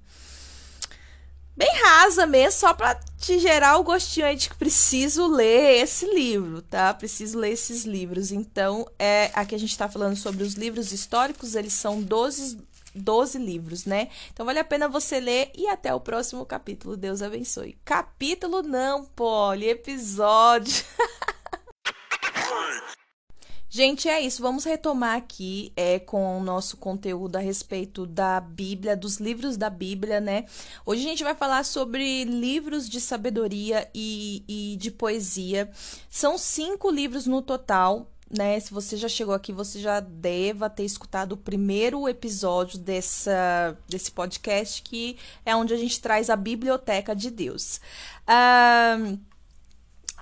[1.56, 6.06] bem rasa mesmo, só para te gerar o gostinho aí de que preciso ler esse
[6.06, 6.92] livro, tá?
[6.94, 8.32] Preciso ler esses livros.
[8.32, 12.58] Então, é, aqui a gente está falando sobre os livros históricos, eles são 12,
[12.94, 14.08] 12 livros, né?
[14.32, 16.96] Então, vale a pena você ler e até o próximo capítulo.
[16.96, 17.78] Deus abençoe.
[17.84, 20.84] Capítulo não, Polly, episódio.
[23.74, 24.42] Gente, é isso.
[24.42, 29.70] Vamos retomar aqui é, com o nosso conteúdo a respeito da Bíblia, dos livros da
[29.70, 30.44] Bíblia, né?
[30.84, 35.70] Hoje a gente vai falar sobre livros de sabedoria e, e de poesia.
[36.10, 38.06] São cinco livros no total.
[38.30, 43.76] Né, se você já chegou aqui, você já deva ter escutado o primeiro episódio dessa,
[43.86, 47.78] desse podcast, que é onde a gente traz a biblioteca de Deus.
[48.26, 49.18] Uh,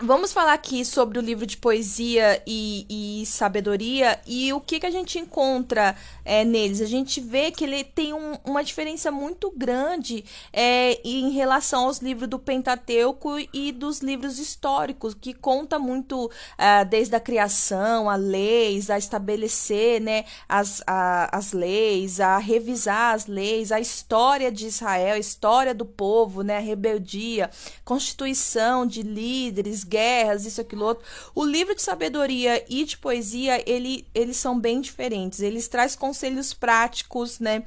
[0.03, 4.87] Vamos falar aqui sobre o livro de poesia e, e sabedoria e o que, que
[4.87, 6.81] a gente encontra é, neles.
[6.81, 11.99] A gente vê que ele tem um, uma diferença muito grande é, em relação aos
[11.99, 18.17] livros do Pentateuco e dos livros históricos, que conta muito é, desde a criação, a
[18.17, 24.67] leis, a estabelecer né, as, a, as leis, a revisar as leis, a história de
[24.67, 27.51] Israel, a história do povo, né, a rebeldia,
[27.85, 31.05] constituição de líderes, guerras, isso, aquilo, outro.
[31.35, 35.41] O livro de sabedoria e de poesia, ele, eles são bem diferentes.
[35.41, 37.65] Eles trazem conselhos práticos, né?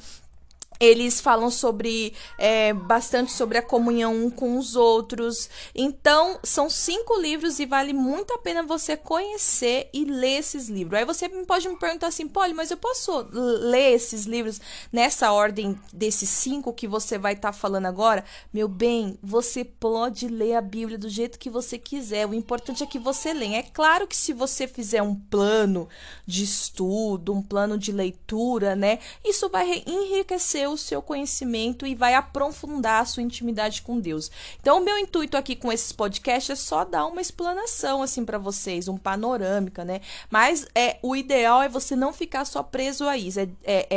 [0.79, 5.49] Eles falam sobre é, bastante sobre a comunhão um com os outros.
[5.73, 10.99] Então, são cinco livros e vale muito a pena você conhecer e ler esses livros.
[10.99, 14.59] Aí você pode me perguntar assim, Polly, mas eu posso ler esses livros
[14.91, 18.23] nessa ordem desses cinco que você vai estar tá falando agora?
[18.53, 22.27] Meu bem, você pode ler a Bíblia do jeito que você quiser.
[22.27, 23.57] O importante é que você leia.
[23.57, 25.87] É claro que se você fizer um plano
[26.25, 28.99] de estudo, um plano de leitura, né?
[29.23, 34.29] Isso vai enriquecer o seu conhecimento e vai aprofundar a sua intimidade com Deus.
[34.59, 38.37] Então, o meu intuito aqui com esses podcasts é só dar uma explanação assim para
[38.37, 40.01] vocês, um panorâmica, né?
[40.29, 43.39] Mas é o ideal é você não ficar só preso a isso.
[43.39, 43.87] É, é,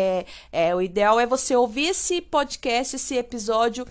[0.52, 3.86] é, é o ideal é você ouvir esse podcast, esse episódio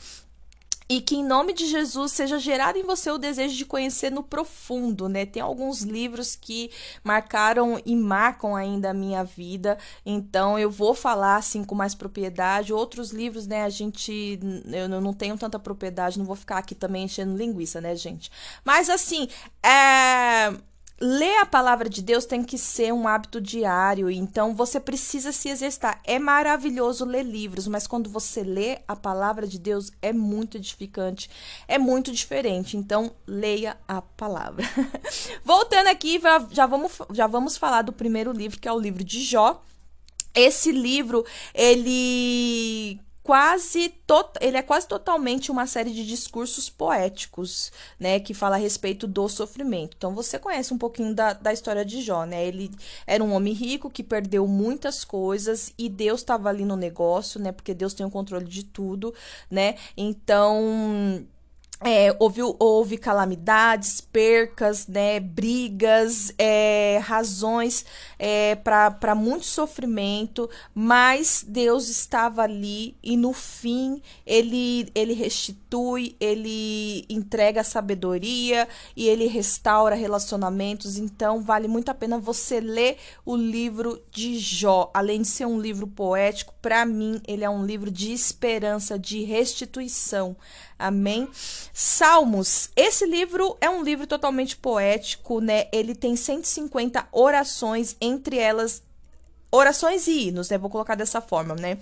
[0.88, 4.24] e que em nome de Jesus seja gerado em você o desejo de conhecer no
[4.24, 5.26] profundo, né?
[5.26, 6.70] Tem alguns livros que
[7.04, 12.74] marcaram e marcam ainda a minha vida, então eu vou falar assim com mais propriedade.
[12.74, 14.40] Outros livros, né, a gente
[14.72, 18.32] eu não tenho tanta propriedade, não vou ficar aqui também enchendo linguiça, né, gente?
[18.64, 19.28] Mas assim,
[19.64, 20.54] é
[21.00, 25.50] Ler a palavra de Deus tem que ser um hábito diário, então você precisa se
[25.50, 26.00] exercitar.
[26.06, 31.30] É maravilhoso ler livros, mas quando você lê a palavra de Deus é muito edificante,
[31.68, 32.78] é muito diferente.
[32.78, 34.64] Então, leia a palavra.
[35.44, 39.22] Voltando aqui, já vamos, já vamos falar do primeiro livro, que é o livro de
[39.22, 39.62] Jó.
[40.34, 43.92] Esse livro, ele quase
[44.40, 49.28] ele é quase totalmente uma série de discursos poéticos, né, que fala a respeito do
[49.28, 49.96] sofrimento.
[49.98, 52.46] Então você conhece um pouquinho da, da história de Jó, né?
[52.46, 52.70] Ele
[53.08, 57.52] era um homem rico que perdeu muitas coisas e Deus estava ali no negócio, né?
[57.52, 59.12] Porque Deus tem o controle de tudo,
[59.50, 59.76] né?
[59.98, 61.26] Então
[61.82, 67.86] é, houve, houve calamidades, percas, né, brigas, é, razões
[68.18, 77.06] é, para muito sofrimento, mas Deus estava ali e no fim ele, ele restitui, ele
[77.10, 80.98] entrega sabedoria e ele restaura relacionamentos.
[80.98, 84.90] Então vale muito a pena você ler o livro de Jó.
[84.94, 89.24] Além de ser um livro poético, para mim ele é um livro de esperança, de
[89.24, 90.38] restituição.
[90.78, 91.30] Amém?
[91.74, 92.70] Salmos.
[92.76, 95.68] Esse livro é um livro totalmente poético, né?
[95.72, 98.84] Ele tem 150 orações, entre elas
[99.52, 100.58] orações e hinos, né?
[100.58, 101.78] Vou colocar dessa forma, né?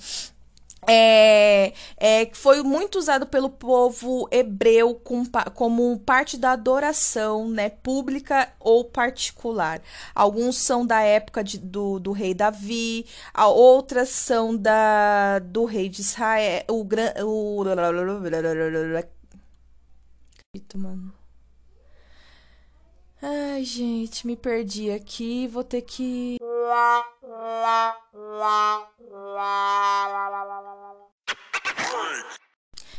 [0.87, 8.49] é, é, foi muito usado pelo povo hebreu com, como parte da adoração né, pública
[8.59, 9.81] ou particular.
[10.13, 13.05] Alguns são da época de, do, do rei Davi,
[13.37, 16.63] outras são da, do rei de Israel.
[16.69, 16.85] O,
[17.23, 17.63] o,
[20.77, 21.11] mano.
[23.19, 25.47] Ai, gente, me perdi aqui.
[25.47, 26.37] Vou ter que.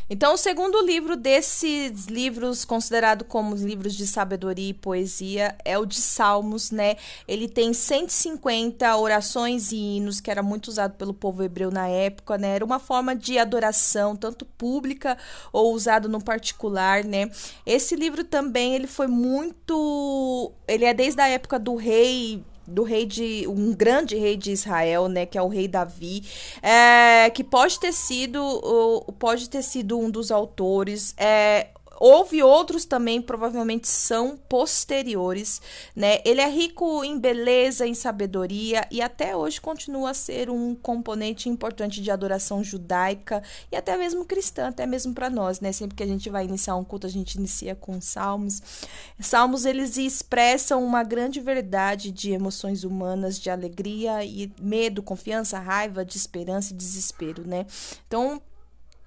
[0.08, 5.78] Então, o segundo livro desses livros considerado como os livros de sabedoria e poesia é
[5.78, 6.96] o de Salmos, né?
[7.26, 12.36] Ele tem 150 orações e hinos que era muito usado pelo povo hebreu na época,
[12.36, 12.54] né?
[12.54, 15.16] Era uma forma de adoração, tanto pública
[15.52, 17.30] ou usado no particular, né?
[17.64, 23.06] Esse livro também ele foi muito, ele é desde a época do rei do rei
[23.06, 26.22] de um grande rei de Israel, né, que é o rei Davi,
[26.62, 28.40] é, que pode ter sido
[29.18, 31.14] pode ter sido um dos autores.
[31.16, 31.68] É,
[32.04, 35.62] houve outros também, provavelmente são posteriores,
[35.96, 36.18] né?
[36.22, 41.48] Ele é rico em beleza, em sabedoria e até hoje continua a ser um componente
[41.48, 45.72] importante de adoração judaica e até mesmo cristã, até mesmo para nós, né?
[45.72, 48.60] Sempre que a gente vai iniciar um culto, a gente inicia com salmos.
[49.18, 56.04] Salmos eles expressam uma grande verdade de emoções humanas, de alegria e medo, confiança, raiva,
[56.04, 57.64] de esperança e desespero, né?
[58.06, 58.42] Então,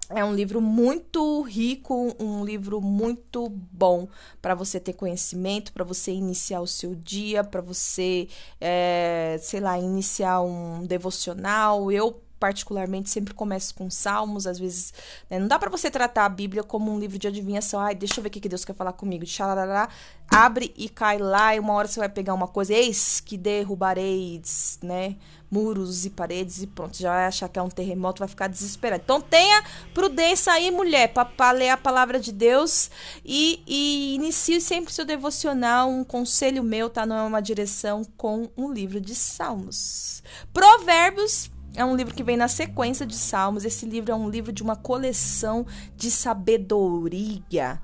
[0.10, 4.08] é um livro muito rico, um livro muito bom
[4.42, 8.28] para você ter conhecimento, para você iniciar o seu dia, para você,
[8.60, 11.92] é, sei lá, iniciar um devocional.
[11.92, 14.94] Eu particularmente sempre começo com salmos, às vezes
[15.30, 15.40] né?
[15.40, 17.80] não dá para você tratar a Bíblia como um livro de adivinhação.
[17.80, 19.26] Ai, deixa eu ver o que Deus quer falar comigo.
[19.26, 19.90] Xalará,
[20.30, 24.42] abre e cai lá e uma hora você vai pegar uma coisa, eis que derrubarei,
[24.82, 25.16] né?
[25.50, 29.04] Muros e paredes e pronto, já vai achar que é um terremoto, vai ficar desesperado.
[29.04, 32.92] Então tenha prudência aí, mulher, para ler a palavra de Deus
[33.24, 35.90] e, e inicie sempre seu devocional.
[35.90, 37.06] Um conselho meu, tá?
[37.06, 40.22] Não é uma direção com um livro de salmos.
[40.54, 43.64] Provérbios é um livro que vem na sequência de Salmos.
[43.64, 45.64] Esse livro é um livro de uma coleção
[45.96, 47.80] de sabedoria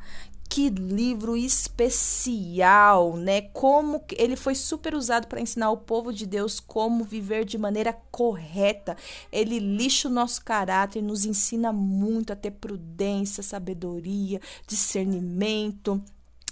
[0.54, 3.42] que livro especial, né?
[3.42, 7.92] Como ele foi super usado para ensinar o povo de Deus como viver de maneira
[8.12, 8.96] correta.
[9.32, 16.00] Ele lixa o nosso caráter, nos ensina muito a ter prudência, sabedoria, discernimento,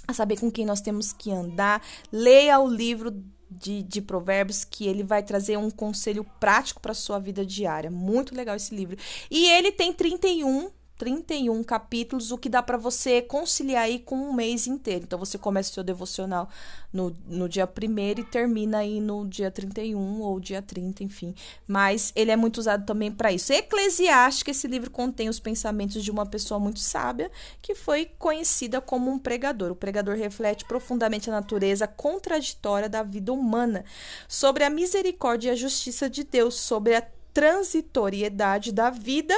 [0.07, 1.79] a saber com quem nós temos que andar.
[2.11, 3.11] Leia o livro
[3.51, 7.91] de, de, provérbios que ele vai trazer um conselho prático para sua vida diária.
[7.91, 8.97] Muito legal esse livro.
[9.29, 10.71] E ele tem 31
[11.01, 15.05] 31 capítulos, o que dá para você conciliar aí com um mês inteiro.
[15.05, 16.47] Então você começa o seu devocional
[16.93, 21.33] no, no dia 1 e termina aí no dia 31 ou dia 30, enfim.
[21.67, 23.51] Mas ele é muito usado também para isso.
[23.51, 27.31] Eclesiástico, esse livro contém os pensamentos de uma pessoa muito sábia
[27.63, 29.71] que foi conhecida como um pregador.
[29.71, 33.83] O pregador reflete profundamente a natureza contraditória da vida humana,
[34.27, 37.01] sobre a misericórdia e a justiça de Deus, sobre a
[37.33, 39.33] transitoriedade da vida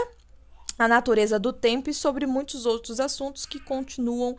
[0.78, 4.36] a natureza do tempo e sobre muitos outros assuntos que continuam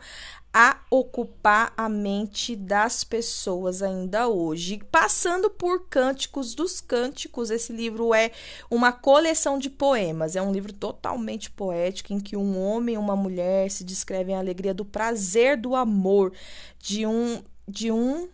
[0.53, 4.79] a ocupar a mente das pessoas ainda hoje.
[4.89, 8.31] Passando por Cânticos dos Cânticos, esse livro é
[8.71, 13.17] uma coleção de poemas, é um livro totalmente poético em que um homem e uma
[13.17, 16.31] mulher se descrevem a alegria do prazer do amor
[16.79, 18.29] de um de um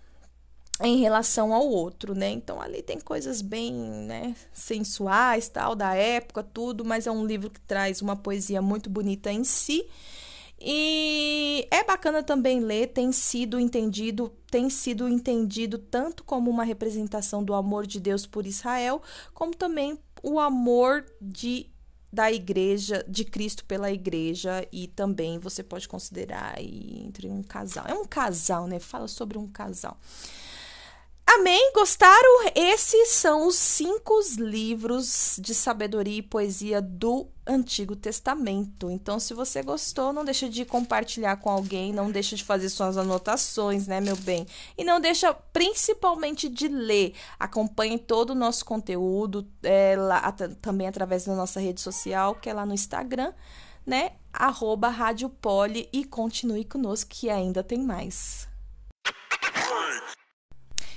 [0.81, 2.29] em relação ao outro, né?
[2.29, 7.49] Então ali tem coisas bem, né, sensuais, tal, da época, tudo, mas é um livro
[7.49, 9.85] que traz uma poesia muito bonita em si.
[10.63, 17.43] E é bacana também ler, tem sido entendido, tem sido entendido tanto como uma representação
[17.43, 19.01] do amor de Deus por Israel,
[19.33, 21.67] como também o amor de
[22.13, 27.85] da igreja, de Cristo pela igreja, e também você pode considerar entre um casal.
[27.87, 28.79] É um casal, né?
[28.79, 29.97] Fala sobre um casal.
[31.33, 31.71] Amém?
[31.73, 32.51] Gostaram?
[32.53, 38.91] Esses são os cinco livros de sabedoria e poesia do Antigo Testamento.
[38.91, 42.97] Então, se você gostou, não deixa de compartilhar com alguém, não deixa de fazer suas
[42.97, 44.45] anotações, né, meu bem?
[44.77, 47.13] E não deixa principalmente de ler.
[47.39, 52.53] Acompanhe todo o nosso conteúdo é, lá, também através da nossa rede social, que é
[52.53, 53.31] lá no Instagram,
[53.85, 54.11] né?
[54.33, 58.51] Arroba Rádio Poli e continue conosco que ainda tem mais.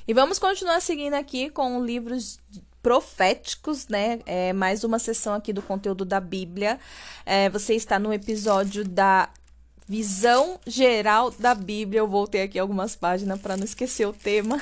[0.07, 2.39] E vamos continuar seguindo aqui com livros
[2.83, 4.21] proféticos, né?
[4.27, 6.79] É mais uma sessão aqui do conteúdo da Bíblia.
[7.25, 9.31] É, você está no episódio da
[9.89, 12.01] visão geral da Bíblia.
[12.01, 14.61] Eu voltei aqui algumas páginas para não esquecer o tema.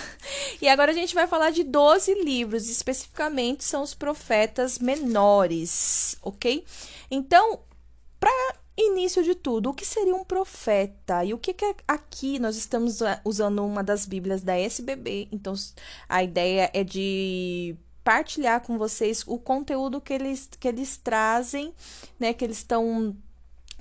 [0.60, 6.64] E agora a gente vai falar de 12 livros, especificamente são os profetas menores, ok?
[7.10, 7.58] Então,
[8.20, 11.24] para Início de tudo, o que seria um profeta?
[11.24, 15.52] E o que, que é aqui nós estamos usando uma das Bíblias da SBB, então
[16.08, 21.74] a ideia é de partilhar com vocês o conteúdo que eles, que eles trazem,
[22.18, 23.14] né, que eles estão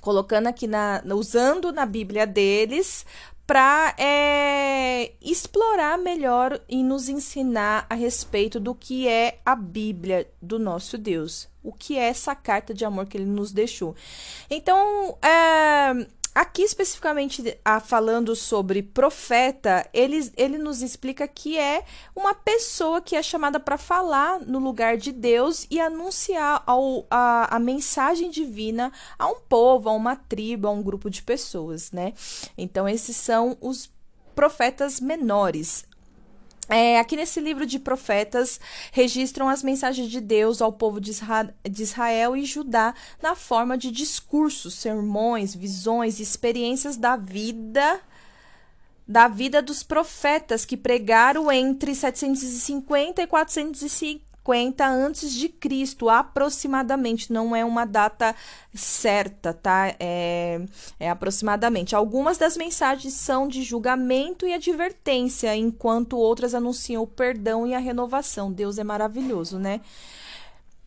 [0.00, 3.06] colocando aqui na usando na Bíblia deles
[3.46, 10.58] para é, explorar melhor e nos ensinar a respeito do que é a Bíblia do
[10.58, 13.94] nosso Deus, o que é essa carta de amor que ele nos deixou.
[14.48, 21.84] Então, é, Aqui, especificamente, a, falando sobre profeta, ele, ele nos explica que é
[22.16, 27.54] uma pessoa que é chamada para falar no lugar de Deus e anunciar ao, a,
[27.54, 32.14] a mensagem divina a um povo, a uma tribo, a um grupo de pessoas, né?
[32.56, 33.90] Então, esses são os
[34.34, 35.84] profetas menores.
[36.74, 38.58] É, aqui nesse livro de profetas
[38.92, 43.76] registram as mensagens de Deus ao povo de Israel, de Israel e Judá na forma
[43.76, 48.00] de discursos, sermões, visões, experiências da vida
[49.06, 57.32] da vida dos profetas que pregaram entre 750 e 450 50 antes de Cristo, aproximadamente,
[57.32, 58.34] não é uma data
[58.74, 59.94] certa, tá?
[60.00, 60.60] É,
[60.98, 61.94] é aproximadamente.
[61.94, 67.78] Algumas das mensagens são de julgamento e advertência, enquanto outras anunciam o perdão e a
[67.78, 68.52] renovação.
[68.52, 69.80] Deus é maravilhoso, né?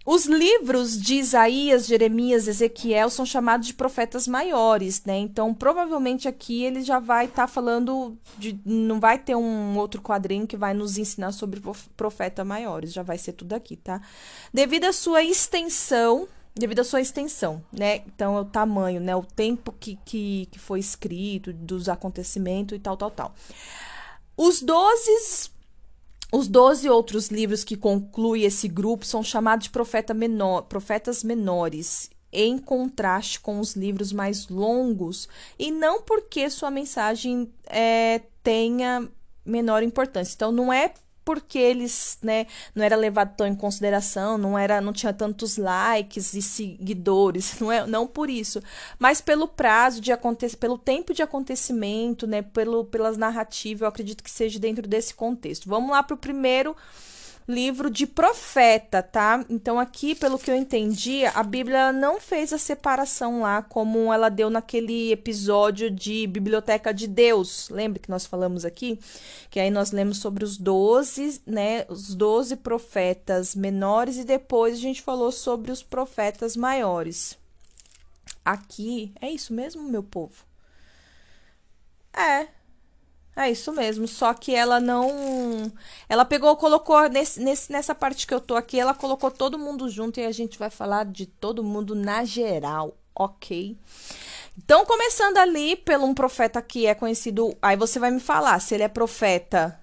[0.06, 5.18] Os livros de Isaías, Jeremias, Ezequiel são chamados de profetas maiores, né?
[5.18, 8.60] Então, provavelmente aqui ele já vai estar tá falando de.
[8.64, 11.60] Não vai ter um outro quadrinho que vai nos ensinar sobre
[11.97, 13.99] profetas maiores, já vai ser tudo aqui, tá?
[14.53, 18.03] Devido à sua extensão, devido à sua extensão, né?
[18.06, 19.16] Então, é o tamanho, né?
[19.16, 23.34] O tempo que, que, que foi escrito, dos acontecimentos e tal, tal, tal.
[24.38, 25.49] Os dozes
[26.32, 32.10] os doze outros livros que concluem esse grupo são chamados de profeta menor, profetas menores,
[32.32, 39.08] em contraste com os livros mais longos, e não porque sua mensagem é, tenha
[39.46, 40.34] menor importância.
[40.36, 40.94] Então, não é
[41.26, 46.36] porque eles, né, não era levado tão em consideração, não era, não tinha tantos likes
[46.36, 48.62] e seguidores, não é, não por isso,
[49.00, 54.24] mas pelo prazo de acontecer, pelo tempo de acontecimento, né, pelo pelas narrativas, eu acredito
[54.24, 55.68] que seja dentro desse contexto.
[55.68, 56.76] Vamos lá para o primeiro
[57.48, 59.46] livro de profeta, tá?
[59.50, 64.30] Então aqui, pelo que eu entendi, a Bíblia não fez a separação lá como ela
[64.30, 67.70] deu naquele episódio de Biblioteca de Deus.
[67.70, 69.00] Lembra que nós falamos aqui?
[69.50, 74.82] Que aí nós lemos sobre os doze, né, os doze profetas menores e depois a
[74.82, 77.38] gente falou sobre os profetas maiores.
[78.43, 80.43] Aqui, é isso mesmo, meu povo?
[82.14, 82.48] É,
[83.36, 85.72] é isso mesmo, só que ela não.
[86.08, 89.90] Ela pegou, colocou nesse, nesse, nessa parte que eu tô aqui, ela colocou todo mundo
[89.90, 93.78] junto e a gente vai falar de todo mundo na geral, ok?
[94.58, 97.56] Então, começando ali pelo um profeta que é conhecido.
[97.62, 99.78] Aí você vai me falar se ele é profeta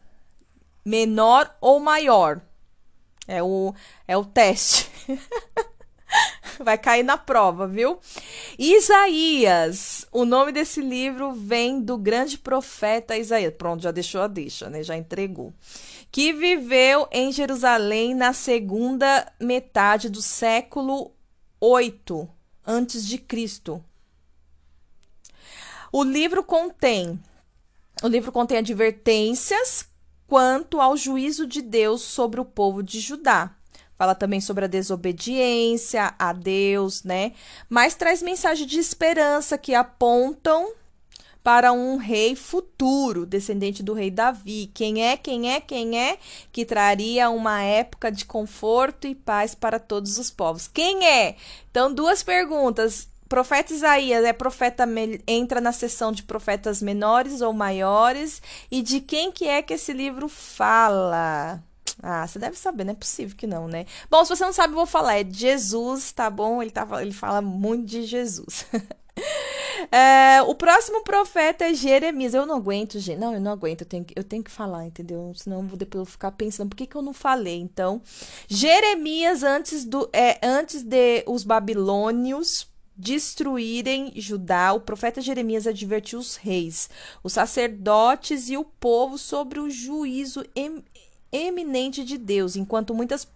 [0.84, 2.40] menor ou maior.
[3.28, 3.74] É o,
[4.08, 4.90] é o teste.
[6.58, 7.98] Vai cair na prova, viu?
[8.58, 10.06] Isaías.
[10.12, 13.54] O nome desse livro vem do grande profeta Isaías.
[13.56, 14.82] Pronto, já deixou a deixa, né?
[14.82, 15.52] Já entregou.
[16.10, 21.12] Que viveu em Jerusalém na segunda metade do século
[21.60, 22.28] 8
[22.66, 23.82] antes de Cristo.
[25.90, 27.20] O livro contém
[28.02, 29.86] o livro contém advertências
[30.26, 33.54] quanto ao juízo de Deus sobre o povo de Judá.
[34.02, 37.30] Fala também sobre a desobediência a Deus, né?
[37.68, 40.72] Mas traz mensagem de esperança que apontam
[41.40, 44.68] para um rei futuro, descendente do rei Davi.
[44.74, 46.18] Quem é, quem é, quem é
[46.50, 50.66] que traria uma época de conforto e paz para todos os povos?
[50.66, 51.36] Quem é?
[51.70, 53.06] Então, duas perguntas.
[53.28, 54.84] Profeta Isaías é profeta
[55.28, 59.92] entra na seção de profetas menores ou maiores e de quem que é que esse
[59.92, 61.62] livro fala?
[62.02, 63.86] Ah, você deve saber, não é possível que não, né?
[64.10, 65.20] Bom, se você não sabe, eu vou falar.
[65.20, 66.60] É Jesus, tá bom?
[66.60, 68.66] Ele, tá, ele fala muito de Jesus.
[69.90, 72.34] é, o próximo profeta é Jeremias.
[72.34, 73.20] Eu não aguento, gente.
[73.20, 73.82] Não, eu não aguento.
[73.82, 75.32] Eu tenho, eu tenho que falar, entendeu?
[75.36, 77.60] Senão eu vou depois ficar pensando por que, que eu não falei.
[77.60, 78.02] Então,
[78.48, 86.36] Jeremias, antes, do, é, antes de os babilônios destruírem Judá, o profeta Jeremias advertiu os
[86.36, 86.90] reis,
[87.22, 90.44] os sacerdotes e o povo sobre o juízo
[91.32, 92.54] eminente de Deus.
[92.56, 93.26] Enquanto muitas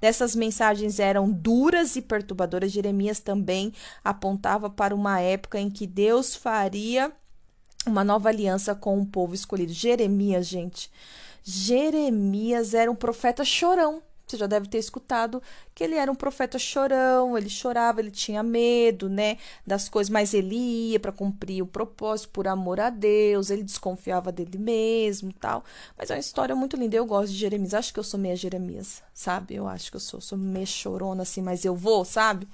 [0.00, 6.34] dessas mensagens eram duras e perturbadoras, Jeremias também apontava para uma época em que Deus
[6.34, 7.12] faria
[7.86, 9.72] uma nova aliança com o povo escolhido.
[9.72, 10.90] Jeremias, gente.
[11.42, 14.02] Jeremias era um profeta chorão.
[14.26, 15.42] Você já deve ter escutado
[15.74, 20.32] que ele era um profeta chorão, ele chorava, ele tinha medo, né, das coisas, mas
[20.32, 20.56] ele
[20.92, 25.64] ia para cumprir o propósito por amor a Deus, ele desconfiava dele mesmo, tal.
[25.96, 26.96] Mas é uma história muito linda.
[26.96, 27.74] Eu gosto de Jeremias.
[27.74, 29.54] Acho que eu sou meia Jeremias, sabe?
[29.54, 32.48] Eu acho que eu sou, sou meio chorona assim, mas eu vou, sabe?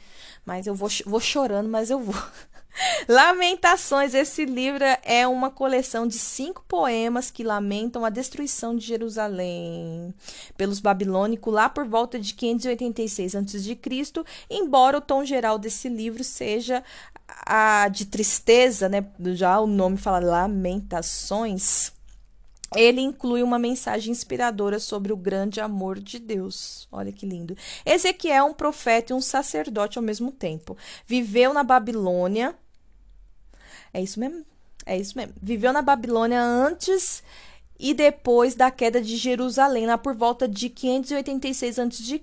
[0.44, 2.14] Mas eu vou, vou chorando, mas eu vou.
[3.08, 10.14] Lamentações, esse livro é uma coleção de cinco poemas que lamentam a destruição de Jerusalém
[10.56, 13.78] pelos babilônicos lá por volta de 586 a.C.,
[14.48, 16.82] embora o tom geral desse livro seja
[17.46, 19.04] a de tristeza, né?
[19.34, 21.92] Já o nome fala Lamentações.
[22.76, 26.86] Ele inclui uma mensagem inspiradora sobre o grande amor de Deus.
[26.92, 27.56] Olha que lindo.
[27.84, 30.76] Ezequiel é um profeta e um sacerdote ao mesmo tempo.
[31.06, 32.54] Viveu na Babilônia.
[33.92, 34.44] É isso mesmo?
[34.86, 35.34] É isso mesmo.
[35.42, 37.22] Viveu na Babilônia antes
[37.82, 42.22] e depois da queda de Jerusalém, lá por volta de 586 a.C.,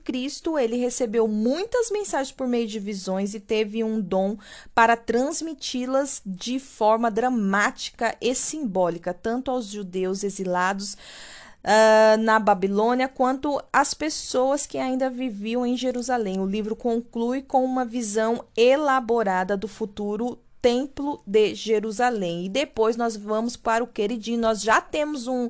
[0.62, 4.38] ele recebeu muitas mensagens por meio de visões e teve um dom
[4.76, 13.60] para transmiti-las de forma dramática e simbólica, tanto aos judeus exilados uh, na Babilônia quanto
[13.74, 16.40] às pessoas que ainda viviam em Jerusalém.
[16.40, 20.38] O livro conclui com uma visão elaborada do futuro
[20.68, 22.46] Templo de Jerusalém.
[22.46, 24.38] E depois nós vamos para o queridinho.
[24.38, 25.50] Nós já temos um,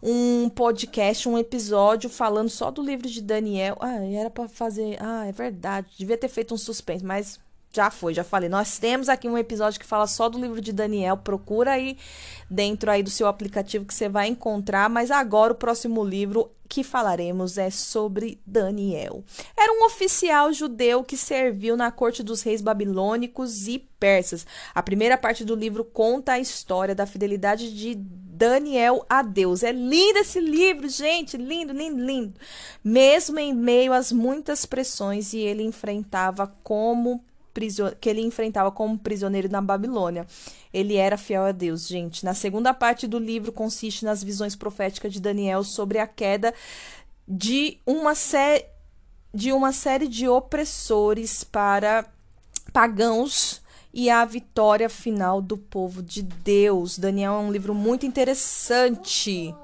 [0.00, 3.76] um podcast, um episódio falando só do livro de Daniel.
[3.80, 4.98] Ah, era para fazer.
[5.00, 5.88] Ah, é verdade.
[5.98, 7.40] Devia ter feito um suspense, mas
[7.72, 8.48] já foi, já falei.
[8.48, 11.16] Nós temos aqui um episódio que fala só do livro de Daniel.
[11.16, 11.96] Procura aí
[12.50, 14.90] dentro aí do seu aplicativo que você vai encontrar.
[14.90, 19.22] Mas agora o próximo livro que falaremos é sobre Daniel.
[19.56, 24.46] Era um oficial judeu que serviu na corte dos reis babilônicos e persas.
[24.74, 29.62] A primeira parte do livro conta a história da fidelidade de Daniel a Deus.
[29.62, 32.40] É lindo esse livro, gente, lindo, lindo, lindo.
[32.82, 37.22] Mesmo em meio às muitas pressões e ele enfrentava como
[38.00, 40.26] que ele enfrentava como prisioneiro na Babilônia.
[40.72, 42.24] Ele era fiel a Deus, gente.
[42.24, 46.54] Na segunda parte do livro consiste nas visões proféticas de Daniel sobre a queda
[47.26, 48.66] de uma, sé
[49.32, 52.06] de uma série de opressores para
[52.72, 56.98] pagãos e a vitória final do povo de Deus.
[56.98, 59.54] Daniel é um livro muito interessante.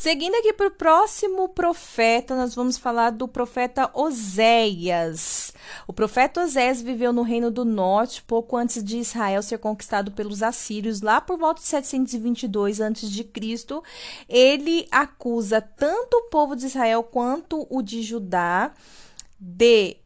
[0.00, 5.52] Seguindo aqui para o próximo profeta, nós vamos falar do profeta Oséias.
[5.88, 10.40] O profeta Oséias viveu no Reino do Norte pouco antes de Israel ser conquistado pelos
[10.40, 13.28] assírios, lá por volta de 722 a.C.
[14.28, 18.72] Ele acusa tanto o povo de Israel quanto o de Judá
[19.36, 19.96] de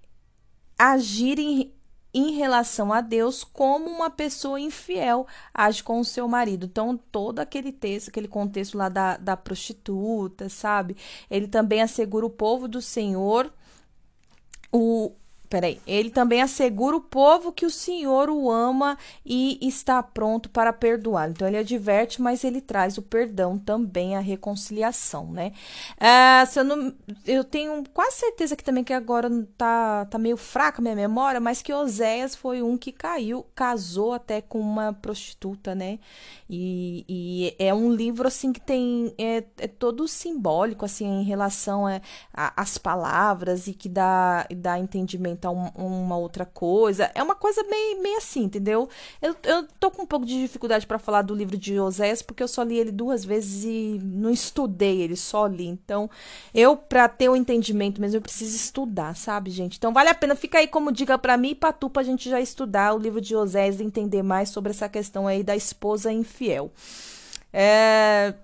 [0.78, 1.70] agirem
[2.14, 6.66] em relação a Deus como uma pessoa infiel age com o seu marido.
[6.66, 10.96] Então, todo aquele texto, aquele contexto lá da, da prostituta, sabe?
[11.30, 13.52] Ele também assegura o povo do Senhor
[14.72, 15.12] o,
[15.52, 15.78] Peraí.
[15.86, 21.28] Ele também assegura o povo que o Senhor o ama e está pronto para perdoar.
[21.28, 25.52] Então, ele adverte, mas ele traz o perdão também, a reconciliação, né?
[26.00, 26.94] Ah, se eu, não,
[27.26, 29.28] eu tenho quase certeza que também que agora
[29.58, 34.14] tá, tá meio fraca a minha memória, mas que Oséias foi um que caiu, casou
[34.14, 35.98] até com uma prostituta, né?
[36.48, 39.12] E, e é um livro, assim, que tem...
[39.18, 41.84] É, é todo simbólico, assim, em relação
[42.32, 47.10] às palavras e que dá, dá entendimento um, uma outra coisa.
[47.14, 48.88] É uma coisa meio, meio assim, entendeu?
[49.20, 52.42] Eu, eu tô com um pouco de dificuldade para falar do livro de Oséias, porque
[52.42, 55.66] eu só li ele duas vezes e não estudei ele, só li.
[55.66, 56.08] Então,
[56.54, 59.76] eu, para ter o um entendimento mesmo, eu preciso estudar, sabe, gente?
[59.78, 60.34] Então, vale a pena.
[60.34, 63.20] Fica aí como dica para mim e pra tu, pra gente já estudar o livro
[63.20, 66.70] de Oséias e entender mais sobre essa questão aí da esposa infiel.
[67.52, 68.34] É...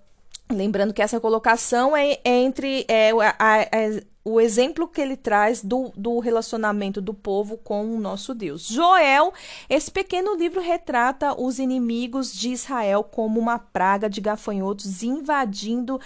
[0.51, 5.17] Lembrando que essa colocação é, é entre é, a, a, a, o exemplo que ele
[5.17, 8.67] traz do, do relacionamento do povo com o nosso Deus.
[8.67, 9.33] Joel,
[9.69, 16.01] esse pequeno livro retrata os inimigos de Israel como uma praga de gafanhotos invadindo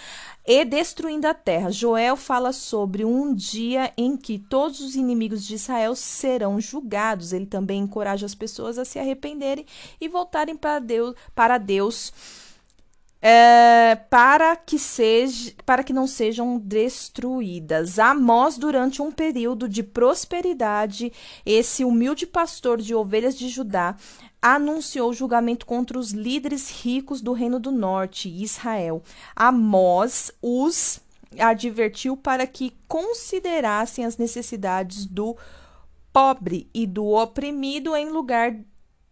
[0.44, 1.70] e destruindo a terra.
[1.70, 7.32] Joel fala sobre um dia em que todos os inimigos de Israel serão julgados.
[7.32, 9.66] Ele também encoraja as pessoas a se arrependerem
[10.00, 12.12] e voltarem para Deus, para Deus
[13.22, 18.00] é, para que seja, para que não sejam destruídas.
[18.00, 21.12] Amós, durante um período de prosperidade,
[21.46, 23.94] esse humilde pastor de ovelhas de Judá
[24.42, 29.04] anunciou julgamento contra os líderes ricos do Reino do Norte, Israel.
[29.36, 31.00] Amós os
[31.38, 35.36] advertiu para que considerassem as necessidades do
[36.12, 38.54] pobre e do oprimido em lugar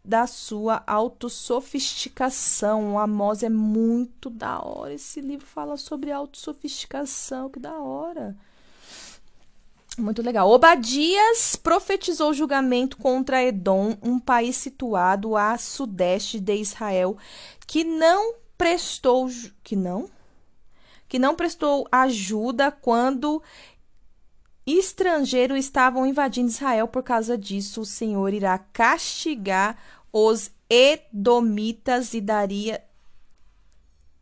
[0.04, 2.94] da sua autossofisticação.
[2.94, 4.94] O Amós é muito da hora.
[4.94, 8.36] Esse livro fala sobre autossofisticação, que da hora.
[9.98, 10.48] Muito legal.
[10.48, 17.18] Obadias profetizou julgamento contra Edom, um país situado a sudeste de Israel,
[17.66, 19.28] que não prestou
[19.62, 20.08] que não
[21.10, 23.42] que não prestou ajuda quando
[24.66, 26.88] estrangeiros estavam invadindo Israel.
[26.88, 29.76] Por causa disso, o Senhor irá castigar
[30.12, 32.82] os edomitas e daria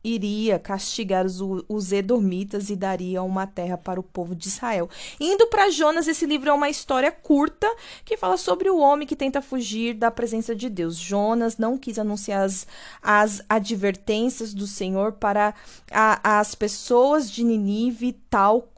[0.02, 4.88] iria castigar os, os edomitas e daria uma terra para o povo de Israel.
[5.18, 7.68] Indo para Jonas, esse livro é uma história curta
[8.04, 10.96] que fala sobre o homem que tenta fugir da presença de Deus.
[10.96, 12.66] Jonas não quis anunciar as,
[13.02, 15.54] as advertências do Senhor para
[15.90, 18.68] a, as pessoas de Ninive, tal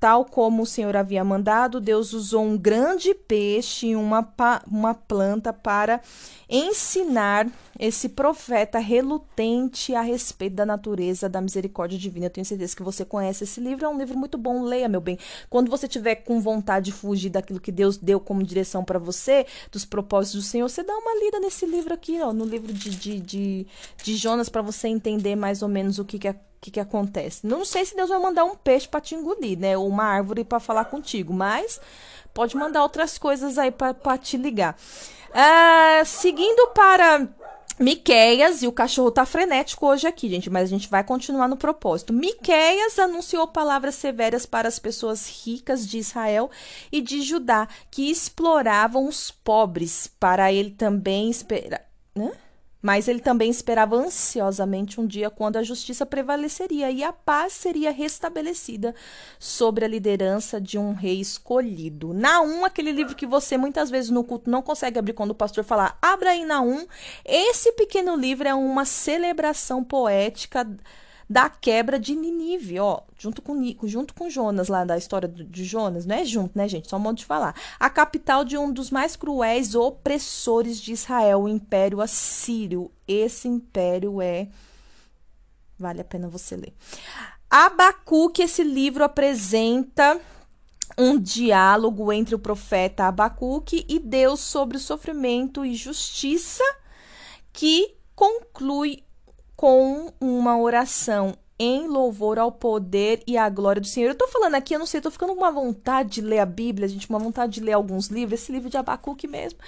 [0.00, 4.26] tal como o Senhor havia mandado, Deus usou um grande peixe e uma,
[4.66, 6.00] uma planta para
[6.48, 7.46] ensinar
[7.78, 12.26] esse profeta relutante a respeito da natureza da misericórdia divina.
[12.26, 15.02] Eu tenho certeza que você conhece esse livro, é um livro muito bom, leia, meu
[15.02, 15.18] bem.
[15.50, 19.46] Quando você tiver com vontade de fugir daquilo que Deus deu como direção para você,
[19.70, 22.90] dos propósitos do Senhor, você dá uma lida nesse livro aqui, ó, no livro de,
[22.90, 23.66] de, de,
[24.02, 27.46] de Jonas, para você entender mais ou menos o que, que é que, que acontece?
[27.46, 29.76] Não sei se Deus vai mandar um peixe para te engolir, né?
[29.76, 31.80] Ou uma árvore para falar contigo, mas
[32.34, 34.76] pode mandar outras coisas aí para te ligar.
[35.30, 37.28] Uh, seguindo para
[37.78, 41.56] Miqueias, e o cachorro tá frenético hoje aqui, gente, mas a gente vai continuar no
[41.56, 42.12] propósito.
[42.12, 46.50] Miqueias anunciou palavras severas para as pessoas ricas de Israel
[46.92, 51.86] e de Judá, que exploravam os pobres, para ele também esperar.
[52.14, 52.32] Né?
[52.82, 57.90] Mas ele também esperava ansiosamente um dia quando a justiça prevaleceria e a paz seria
[57.90, 58.94] restabelecida
[59.38, 62.14] sobre a liderança de um rei escolhido.
[62.14, 65.64] Naum, aquele livro que você muitas vezes no culto não consegue abrir quando o pastor
[65.64, 66.86] falar, abra aí Naum.
[67.24, 70.66] Esse pequeno livro é uma celebração poética
[71.30, 73.54] da quebra de Ninive, ó, junto com,
[73.84, 76.90] junto com Jonas, lá da história de Jonas, não é junto, né, gente?
[76.90, 77.54] Só um modo de falar.
[77.78, 82.90] A capital de um dos mais cruéis opressores de Israel, o Império Assírio.
[83.06, 84.48] Esse império é.
[85.78, 86.74] Vale a pena você ler.
[87.48, 90.20] Abacuque, esse livro apresenta
[90.98, 96.64] um diálogo entre o profeta Abacuque e Deus sobre o sofrimento e justiça
[97.52, 99.04] que conclui
[99.60, 104.08] com uma oração em louvor ao poder e à glória do Senhor.
[104.08, 106.46] Eu tô falando aqui, eu não sei, tô ficando com uma vontade de ler a
[106.46, 109.58] Bíblia, gente, uma vontade de ler alguns livros, esse livro de Abacuque mesmo.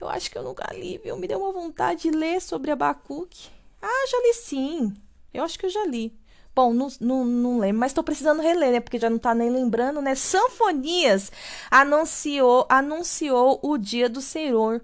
[0.00, 1.18] Eu acho que eu nunca li, viu?
[1.18, 3.50] Me deu uma vontade de ler sobre Abacuque.
[3.82, 4.94] Ah, já li sim.
[5.34, 6.18] Eu acho que eu já li.
[6.54, 8.80] Bom, não, não, não lembro, mas estou precisando reler, né?
[8.80, 10.14] Porque já não está nem lembrando, né?
[10.14, 11.30] Sanfonias
[11.70, 14.80] anunciou, anunciou o dia do Senhor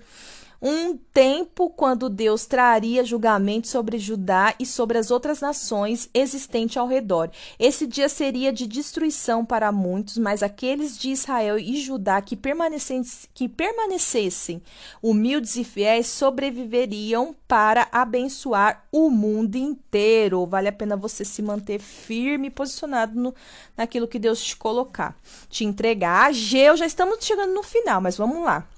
[0.63, 6.87] um tempo quando Deus traria julgamento sobre Judá e sobre as outras nações existentes ao
[6.87, 7.31] redor.
[7.59, 13.03] Esse dia seria de destruição para muitos, mas aqueles de Israel e Judá que permanecessem,
[13.35, 14.63] que permanecessem
[15.03, 20.47] humildes e fiéis sobreviveriam para abençoar o mundo inteiro.
[20.47, 23.35] Vale a pena você se manter firme e posicionado no,
[23.77, 25.17] naquilo que Deus te colocar,
[25.51, 26.27] te entregar.
[26.27, 28.69] Ageu, já estamos chegando no final, mas vamos lá.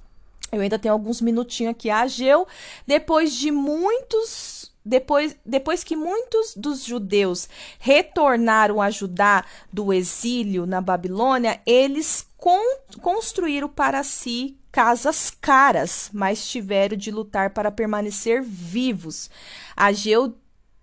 [0.54, 1.90] Eu ainda tenho alguns minutinhos aqui.
[1.90, 2.46] A Ageu,
[2.86, 7.48] depois de muitos depois, depois que muitos dos judeus
[7.78, 12.60] retornaram a Judá do exílio na Babilônia, eles con
[13.00, 19.30] construíram para si casas caras, mas tiveram de lutar para permanecer vivos.
[19.74, 20.34] Ageu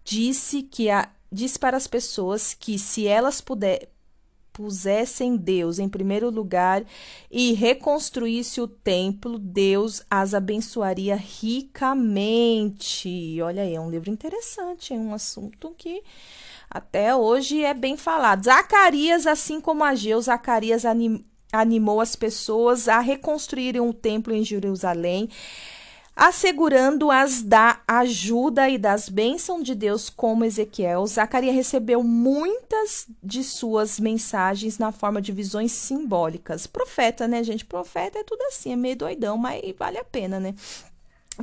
[0.03, 3.89] disse que a, disse para as pessoas que se elas puder,
[4.61, 6.83] pusessem Deus em primeiro lugar
[7.31, 12.61] e reconstruísse o templo, Deus as abençoaria ricamente.
[13.41, 16.03] Olha aí, é um livro interessante, é um assunto que
[16.69, 18.43] até hoje é bem falado.
[18.43, 25.27] Zacarias, assim como Ageu, Zacarias anim, animou as pessoas a reconstruírem o templo em Jerusalém
[26.15, 31.05] assegurando-as da ajuda e das bênçãos de Deus, como Ezequiel.
[31.07, 36.67] Zacarias recebeu muitas de suas mensagens na forma de visões simbólicas.
[36.67, 37.65] Profeta, né, gente?
[37.65, 40.53] Profeta é tudo assim, é meio doidão, mas vale a pena, né?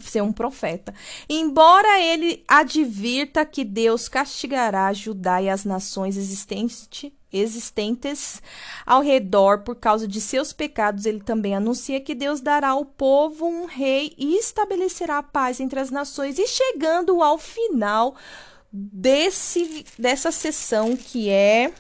[0.00, 0.94] ser um profeta.
[1.28, 6.86] Embora ele advirta que Deus castigará Judá e as nações existentes
[7.33, 8.43] existentes
[8.87, 13.47] ao redor por causa de seus pecados, ele também anuncia que Deus dará ao povo
[13.47, 16.39] um rei e estabelecerá a paz entre as nações.
[16.39, 18.16] E chegando ao final
[18.72, 21.72] desse dessa sessão que é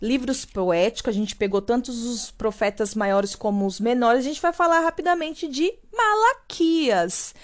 [0.00, 4.52] livros poéticos, a gente pegou tantos os profetas maiores como os menores, a gente vai
[4.52, 7.34] falar rapidamente de Malaquias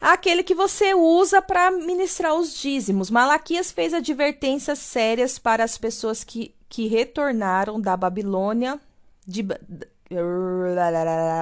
[0.00, 3.10] aquele que você usa para ministrar os dízimos.
[3.10, 8.80] Malaquias fez advertências sérias para as pessoas que, que retornaram da Babilônia,
[9.26, 9.46] de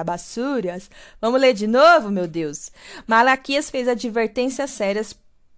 [0.05, 0.91] Bassúrias.
[1.21, 2.71] Vamos ler de novo, meu Deus.
[3.07, 5.15] Malaquias fez advertências sérias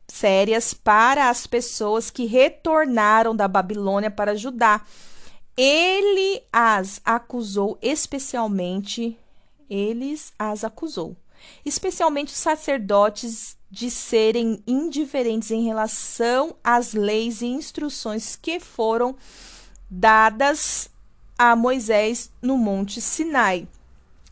[0.07, 4.81] sérias para as pessoas que retornaram da Babilônia para Judá.
[5.55, 9.17] Ele as acusou especialmente,
[9.69, 11.15] eles as acusou
[11.65, 19.15] especialmente os sacerdotes, de serem indiferentes em relação às leis e instruções que foram
[19.89, 20.89] dadas
[21.37, 23.65] a Moisés no Monte Sinai.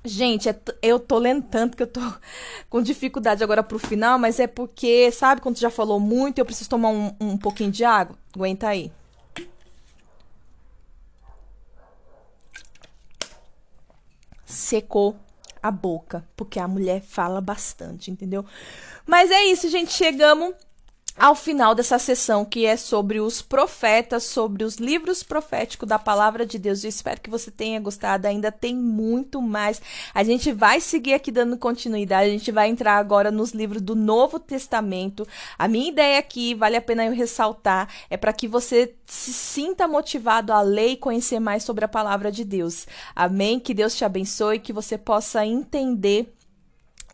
[0.04, 2.02] Gente, é eu tô lendo tanto que eu tô
[2.70, 6.70] com dificuldade agora pro final, mas é porque, sabe, quando já falou muito, eu preciso
[6.70, 8.18] tomar um, um pouquinho de água?
[8.34, 8.92] Aguenta aí.
[14.46, 15.16] Secou
[15.62, 18.46] a boca, porque a mulher fala bastante, entendeu?
[19.06, 20.54] Mas é isso, gente, chegamos
[21.20, 26.46] ao final dessa sessão que é sobre os profetas, sobre os livros proféticos da palavra
[26.46, 26.84] de Deus.
[26.84, 28.26] Eu espero que você tenha gostado.
[28.26, 29.82] Ainda tem muito mais.
[30.14, 32.30] A gente vai seguir aqui dando continuidade.
[32.30, 35.28] A gente vai entrar agora nos livros do Novo Testamento.
[35.58, 39.88] A minha ideia aqui, vale a pena eu ressaltar, é para que você se sinta
[39.88, 42.88] motivado a ler e conhecer mais sobre a palavra de Deus.
[43.14, 43.60] Amém?
[43.60, 46.34] Que Deus te abençoe, que você possa entender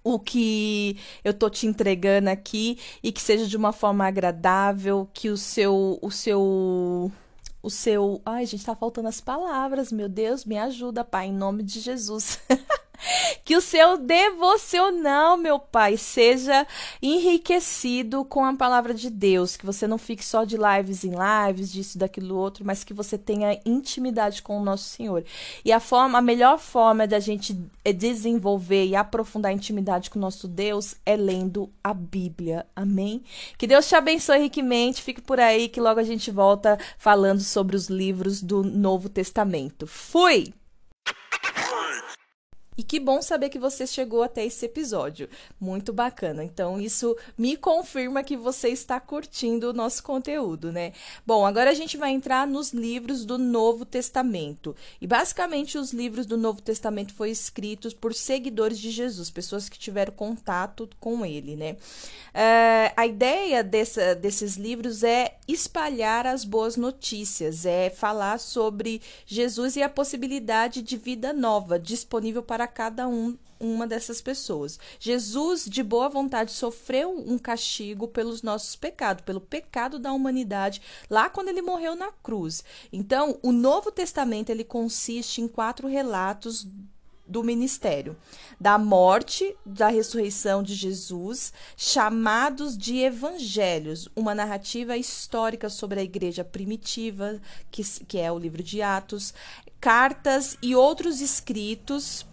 [0.06, 5.30] o que eu tô te entregando aqui e que seja de uma forma agradável, que
[5.30, 7.12] o seu o seu
[7.64, 11.64] o seu, ai, gente, tá faltando as palavras, meu Deus, me ajuda, Pai, em nome
[11.64, 12.40] de Jesus.
[13.44, 16.66] que o seu devocional, meu Pai, seja
[17.02, 21.72] enriquecido com a palavra de Deus, que você não fique só de lives em lives,
[21.72, 25.24] disso, daquilo outro, mas que você tenha intimidade com o nosso Senhor.
[25.64, 30.20] E a forma, a melhor forma da gente eh, desenvolver e aprofundar a intimidade com
[30.20, 32.66] o nosso Deus é lendo a Bíblia.
[32.76, 33.24] Amém?
[33.58, 35.02] Que Deus te abençoe riquamente.
[35.02, 39.88] Fique por aí que logo a gente volta falando sobre os livros do Novo Testamento.
[39.88, 40.54] Fui!
[42.78, 45.30] E que bom saber que você chegou até esse episódio.
[45.60, 46.44] Muito bacana.
[46.44, 50.92] Então, isso me confirma que você está curtindo o nosso conteúdo, né?
[51.26, 54.76] Bom, agora a gente vai entrar nos livros do Novo Testamento.
[55.00, 59.80] E basicamente, os livros do Novo Testamento foram escritos por seguidores de Jesus, pessoas que
[59.80, 61.78] tiveram contato com ele, né?
[62.34, 69.78] É, a ideia dessa, desses livros é espalhar as boas notícias, é falar sobre Jesus
[69.78, 74.78] e a possibilidade de vida nova disponível para para cada um uma dessas pessoas.
[75.00, 81.30] Jesus, de boa vontade, sofreu um castigo pelos nossos pecados, pelo pecado da humanidade, lá
[81.30, 82.64] quando ele morreu na cruz.
[82.92, 86.68] Então, o Novo Testamento ele consiste em quatro relatos
[87.26, 88.16] do ministério,
[88.60, 96.44] da morte, da ressurreição de Jesus, chamados de evangelhos, uma narrativa histórica sobre a igreja
[96.44, 97.40] primitiva,
[97.72, 99.34] que, que é o livro de Atos,
[99.80, 102.26] cartas e outros escritos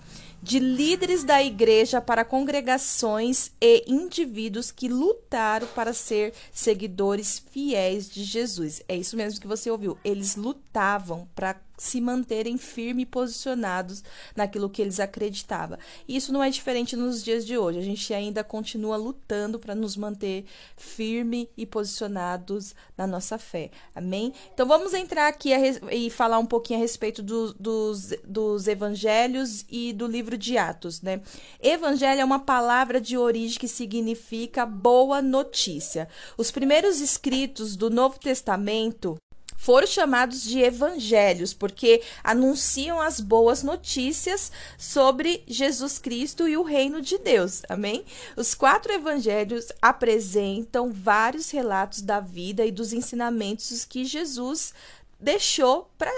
[0.42, 8.24] de líderes da igreja para congregações e indivíduos que lutaram para ser seguidores fiéis de
[8.24, 8.82] Jesus.
[8.88, 9.96] É isso mesmo que você ouviu.
[10.04, 14.04] Eles lutavam para se manterem firmes e posicionados
[14.36, 15.78] naquilo que eles acreditavam.
[16.06, 17.78] Isso não é diferente nos dias de hoje.
[17.78, 20.44] A gente ainda continua lutando para nos manter
[20.76, 23.70] firme e posicionados na nossa fé.
[23.94, 24.32] Amém?
[24.52, 25.50] Então vamos entrar aqui
[25.90, 31.00] e falar um pouquinho a respeito do, dos, dos evangelhos e do livro de Atos,
[31.02, 31.20] né?
[31.60, 36.08] Evangelho é uma palavra de origem que significa boa notícia.
[36.36, 39.16] Os primeiros escritos do Novo Testamento
[39.62, 47.00] foram chamados de evangelhos, porque anunciam as boas notícias sobre Jesus Cristo e o reino
[47.00, 47.62] de Deus.
[47.68, 48.04] Amém?
[48.36, 54.74] Os quatro evangelhos apresentam vários relatos da vida e dos ensinamentos que Jesus
[55.22, 56.12] deixou para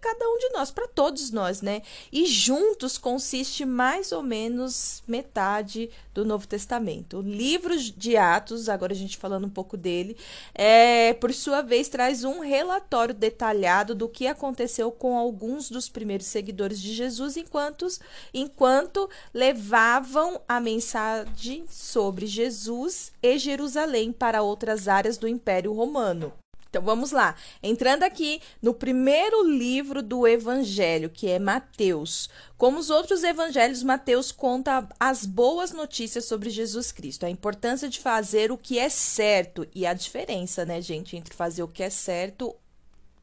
[0.00, 1.82] cada um de nós, para todos nós, né?
[2.10, 7.18] E juntos consiste mais ou menos metade do Novo Testamento.
[7.18, 10.16] O livro de Atos, agora a gente falando um pouco dele,
[10.54, 16.26] é, por sua vez traz um relatório detalhado do que aconteceu com alguns dos primeiros
[16.26, 17.86] seguidores de Jesus enquanto,
[18.32, 26.32] enquanto levavam a mensagem sobre Jesus e Jerusalém para outras áreas do Império Romano.
[26.76, 27.34] Então vamos lá.
[27.62, 32.28] Entrando aqui no primeiro livro do Evangelho, que é Mateus.
[32.58, 37.98] Como os outros evangelhos, Mateus conta as boas notícias sobre Jesus Cristo, a importância de
[37.98, 41.88] fazer o que é certo e a diferença, né, gente, entre fazer o que é
[41.88, 42.54] certo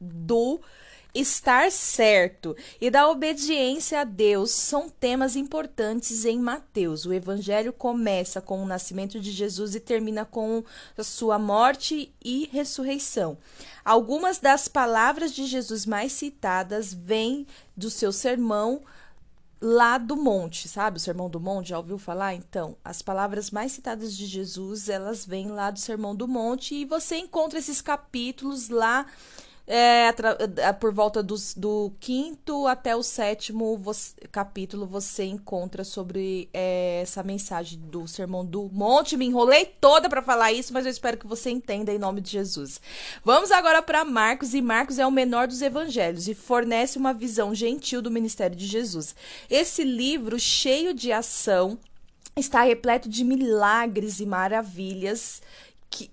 [0.00, 0.60] do
[1.14, 7.06] estar certo e da obediência a Deus são temas importantes em Mateus.
[7.06, 10.64] O evangelho começa com o nascimento de Jesus e termina com
[10.98, 13.38] a sua morte e ressurreição.
[13.84, 17.46] Algumas das palavras de Jesus mais citadas vêm
[17.76, 18.82] do seu sermão
[19.60, 20.98] lá do monte, sabe?
[20.98, 22.34] O Sermão do Monte, já ouviu falar?
[22.34, 26.84] Então, as palavras mais citadas de Jesus, elas vêm lá do Sermão do Monte e
[26.84, 29.06] você encontra esses capítulos lá
[29.66, 30.14] é,
[30.58, 37.00] é, por volta dos, do quinto até o sétimo você, capítulo você encontra sobre é,
[37.02, 39.16] essa mensagem do Sermão do Monte.
[39.16, 42.30] Me enrolei toda para falar isso, mas eu espero que você entenda em nome de
[42.30, 42.78] Jesus.
[43.24, 47.54] Vamos agora para Marcos, e Marcos é o menor dos evangelhos e fornece uma visão
[47.54, 49.16] gentil do ministério de Jesus.
[49.48, 51.78] Esse livro, cheio de ação,
[52.36, 55.40] está repleto de milagres e maravilhas
[55.88, 56.10] que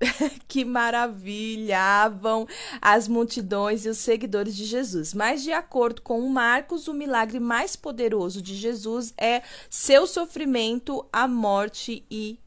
[0.48, 2.46] que maravilhavam
[2.80, 5.12] as multidões e os seguidores de Jesus.
[5.14, 11.28] Mas, de acordo com Marcos, o milagre mais poderoso de Jesus é seu sofrimento, a
[11.28, 12.38] morte e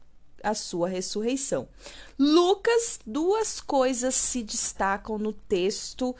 [0.42, 1.66] a sua ressurreição.
[2.18, 6.14] Lucas, duas coisas se destacam no texto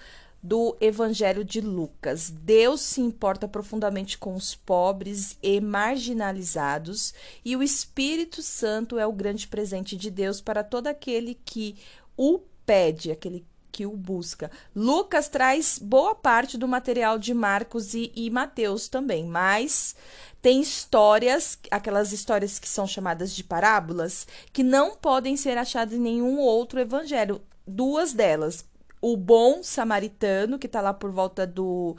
[0.45, 2.29] do Evangelho de Lucas.
[2.29, 9.13] Deus se importa profundamente com os pobres e marginalizados, e o Espírito Santo é o
[9.13, 11.77] grande presente de Deus para todo aquele que
[12.15, 14.51] o pede, aquele que o busca.
[14.77, 19.97] Lucas traz boa parte do material de Marcos e, e Mateus também, mas
[20.43, 26.01] tem histórias, aquelas histórias que são chamadas de parábolas, que não podem ser achadas em
[26.01, 27.41] nenhum outro evangelho.
[27.67, 28.63] Duas delas,
[29.05, 31.95] o bom samaritano, que está lá por volta do,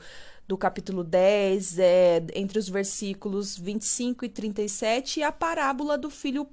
[0.48, 6.48] do capítulo 10, é, entre os versículos 25 e 37, e a parábola do filho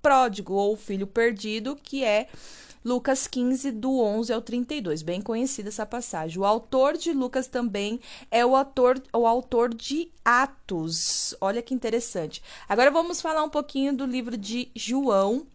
[0.00, 2.26] pródigo, ou filho perdido, que é
[2.82, 5.02] Lucas 15, do 11 ao 32.
[5.02, 6.38] Bem conhecida essa passagem.
[6.38, 8.00] O autor de Lucas também
[8.30, 11.34] é o autor, o autor de Atos.
[11.38, 12.42] Olha que interessante.
[12.66, 15.46] Agora vamos falar um pouquinho do livro de João,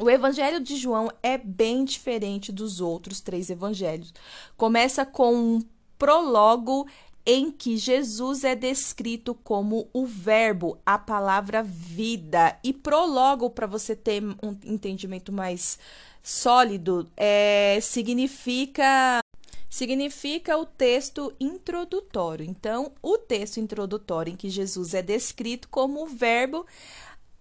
[0.00, 4.14] o evangelho de João é bem diferente dos outros três evangelhos.
[4.56, 5.62] Começa com um
[5.98, 6.86] prólogo
[7.26, 12.58] em que Jesus é descrito como o Verbo, a palavra vida.
[12.64, 15.78] E prólogo, para você ter um entendimento mais
[16.22, 19.20] sólido, é, significa
[19.68, 22.46] significa o texto introdutório.
[22.46, 26.64] Então, o texto introdutório em que Jesus é descrito como o Verbo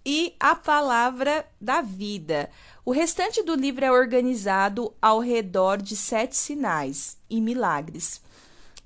[0.09, 2.49] e a palavra da vida.
[2.85, 8.21] O restante do livro é organizado ao redor de sete sinais e milagres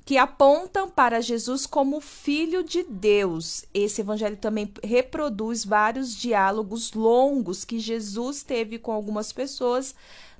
[0.03, 3.63] que apontam para Jesus como Filho de Deus.
[3.71, 9.93] Esse evangelho também reproduz vários diálogos longos que Jesus teve com algumas pessoas,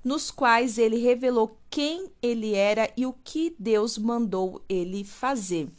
[0.04, 5.70] nos quais ele revelou quem ele era e o que Deus mandou ele fazer.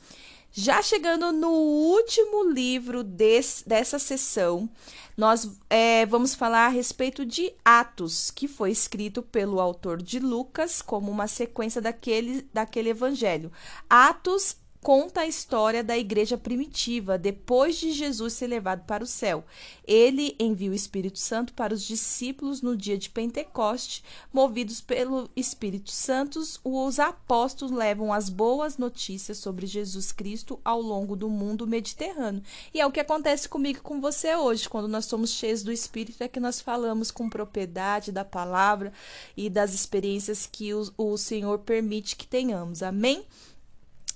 [0.54, 4.68] Já chegando no último livro desse, dessa sessão,
[5.16, 10.82] nós é, vamos falar a respeito de Atos, que foi escrito pelo autor de Lucas
[10.82, 13.50] como uma sequência daquele, daquele evangelho.
[13.88, 19.44] Atos conta a história da igreja primitiva depois de Jesus ser levado para o céu.
[19.86, 24.02] Ele envia o Espírito Santo para os discípulos no dia de Pentecoste.
[24.32, 31.14] Movidos pelo Espírito Santo, os apóstolos levam as boas notícias sobre Jesus Cristo ao longo
[31.14, 32.42] do mundo mediterrâneo.
[32.74, 35.70] E é o que acontece comigo e com você hoje, quando nós somos cheios do
[35.70, 38.92] Espírito, é que nós falamos com propriedade da palavra
[39.36, 42.82] e das experiências que o, o Senhor permite que tenhamos.
[42.82, 43.24] Amém?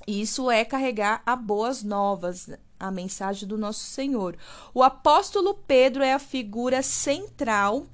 [0.07, 2.49] Isso é carregar a boas novas,
[2.79, 4.37] a mensagem do nosso Senhor.
[4.73, 7.87] O apóstolo Pedro é a figura central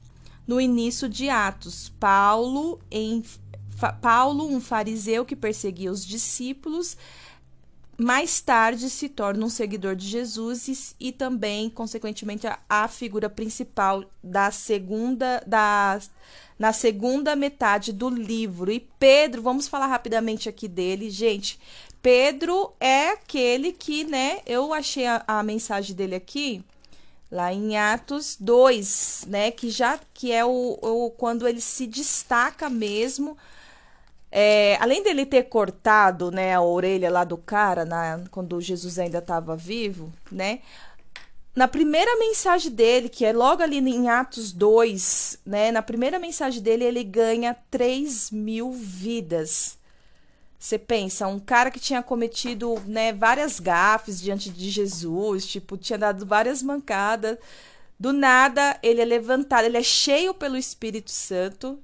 [0.47, 1.89] no início de Atos.
[1.99, 3.23] Paulo, em,
[4.01, 6.97] Paulo, um fariseu que perseguia os discípulos,
[7.97, 13.31] mais tarde se torna um seguidor de Jesus e, e também, consequentemente, a, a, figura
[13.31, 15.99] principal da segunda da
[16.59, 18.71] na segunda metade do livro.
[18.71, 21.59] E Pedro, vamos falar rapidamente aqui dele, gente.
[22.03, 26.65] Pedro é aquele que, né, eu achei a, a mensagem dele aqui,
[27.31, 32.69] lá em Atos 2, né, que já que é o, o quando ele se destaca
[32.69, 33.39] mesmo,
[34.33, 39.19] é, além dele ter cortado, né, a orelha lá do cara, na, quando Jesus ainda
[39.19, 40.59] estava vivo, né,
[41.55, 46.61] na primeira mensagem dele, que é logo ali em Atos 2, né, na primeira mensagem
[46.61, 49.79] dele ele ganha 3 mil vidas.
[50.63, 55.99] Você pensa, um cara que tinha cometido né, várias gafes diante de Jesus, tipo, tinha
[55.99, 57.37] dado várias mancadas.
[57.99, 61.81] Do nada, ele é levantado, ele é cheio pelo Espírito Santo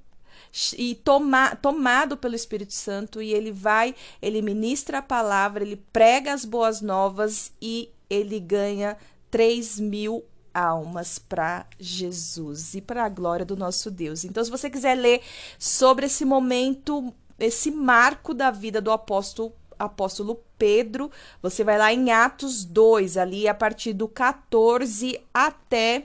[0.77, 6.31] e toma, tomado pelo Espírito Santo, e ele vai, ele ministra a palavra, ele prega
[6.31, 8.95] as boas novas e ele ganha
[9.29, 10.23] 3 mil
[10.53, 14.23] almas para Jesus e para a glória do nosso Deus.
[14.23, 15.21] Então, se você quiser ler
[15.59, 21.09] sobre esse momento esse marco da vida do apóstolo apóstolo Pedro.
[21.41, 26.03] Você vai lá em Atos 2, ali a partir do 14 até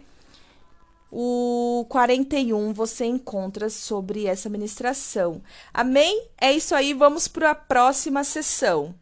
[1.17, 5.43] o 41 você encontra sobre essa ministração.
[5.73, 6.29] Amém?
[6.37, 8.95] É isso aí, vamos para a próxima sessão.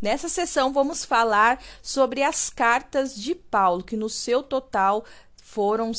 [0.00, 5.04] Nessa sessão vamos falar sobre as cartas de Paulo, que no seu total
[5.42, 5.90] foram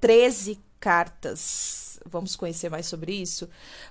[0.00, 3.48] 13 cartas vamos conhecer mais sobre isso.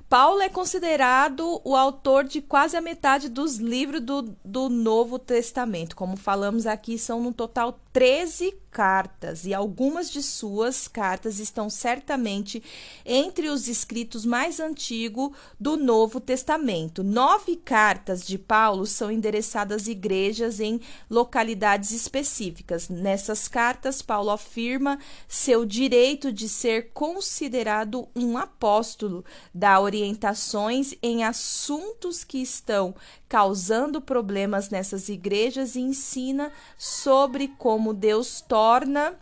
[0.10, 5.96] Paulo é considerado o autor de quase a metade dos livros do, do Novo Testamento.
[5.96, 12.62] Como falamos aqui, são no total 13 cartas e algumas de suas cartas estão certamente
[13.04, 17.04] entre os escritos mais antigos do Novo Testamento.
[17.04, 22.88] Nove cartas de Paulo são endereçadas a igrejas em localidades específicas.
[22.88, 32.24] Nessas cartas, Paulo afirma seu direito de ser considerado um apóstolo, dá orientações em assuntos
[32.24, 32.94] que estão
[33.28, 39.16] causando problemas nessas igrejas e ensina sobre como Deus torna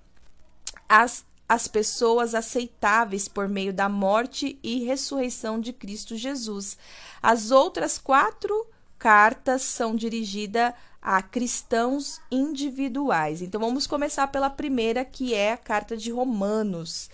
[0.88, 6.78] as, as pessoas aceitáveis por meio da morte e ressurreição de Cristo Jesus.
[7.22, 8.68] As outras quatro
[9.00, 13.42] cartas são dirigidas a cristãos individuais.
[13.42, 17.12] Então vamos começar pela primeira, que é a carta de Romanos.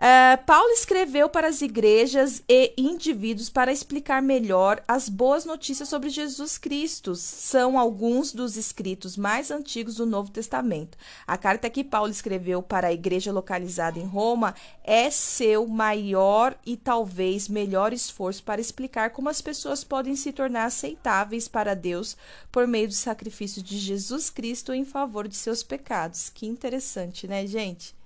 [0.00, 6.08] Uh, Paulo escreveu para as igrejas e indivíduos para explicar melhor as boas notícias sobre
[6.08, 7.14] Jesus Cristo.
[7.14, 10.96] São alguns dos escritos mais antigos do Novo Testamento.
[11.26, 16.78] A carta que Paulo escreveu para a igreja localizada em Roma é seu maior e
[16.78, 22.16] talvez melhor esforço para explicar como as pessoas podem se tornar aceitáveis para Deus
[22.50, 26.30] por meio do sacrifício de Jesus Cristo em favor de seus pecados.
[26.30, 27.99] Que interessante, né, gente?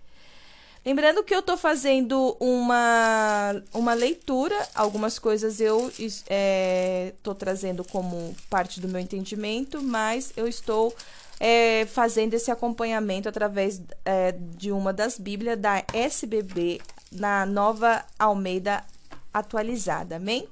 [0.85, 8.37] Lembrando que eu estou fazendo uma, uma leitura, algumas coisas eu estou é, trazendo como
[8.51, 10.95] parte do meu entendimento, mas eu estou
[11.41, 18.85] é, fazendo esse acompanhamento através é, de uma das Bíblias da SBB na nova Almeida
[19.32, 20.47] atualizada, amém?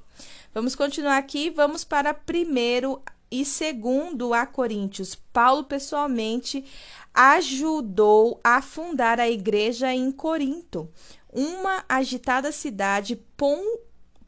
[0.55, 3.03] Vamos continuar aqui, vamos para primeiro
[3.33, 5.15] e segundo a Coríntios.
[5.15, 6.65] Paulo pessoalmente
[7.15, 10.89] ajudou a fundar a igreja em Corinto,
[11.33, 13.17] uma agitada cidade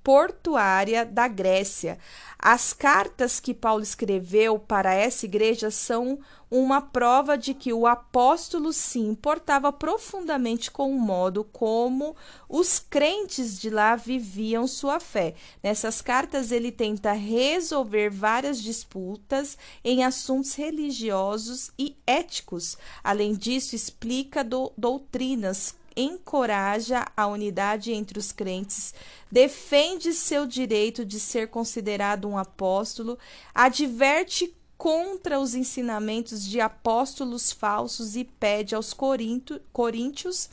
[0.05, 1.99] portuária da Grécia.
[2.39, 6.19] As cartas que Paulo escreveu para essa igreja são
[6.51, 12.15] uma prova de que o apóstolo se importava profundamente com o modo como
[12.47, 15.35] os crentes de lá viviam sua fé.
[15.63, 22.77] Nessas cartas, ele tenta resolver várias disputas em assuntos religiosos e éticos.
[23.03, 28.95] Além disso, explica do, doutrinas encoraja a unidade entre os crentes,
[29.31, 33.19] defende seu direito de ser considerado um apóstolo,
[33.55, 40.51] adverte contra os ensinamentos de apóstolos falsos e pede aos corinto, coríntios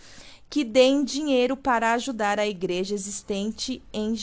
[0.49, 4.13] que deem dinheiro para ajudar a igreja existente em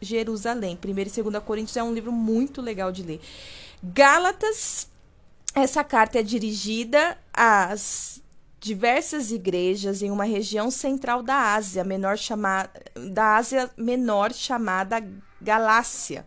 [0.00, 0.78] Jerusalém.
[0.82, 3.20] 1 e 2 Coríntios é um livro muito legal de ler.
[3.82, 4.88] Gálatas,
[5.52, 8.22] essa carta é dirigida às
[8.64, 12.70] diversas igrejas em uma região central da Ásia Menor chamada
[13.10, 15.06] da Ásia Menor chamada
[15.38, 16.24] Galácia.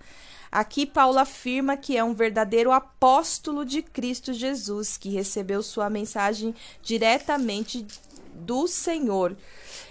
[0.51, 6.53] Aqui Paulo afirma que é um verdadeiro apóstolo de Cristo Jesus, que recebeu sua mensagem
[6.83, 7.87] diretamente
[8.35, 9.35] do Senhor,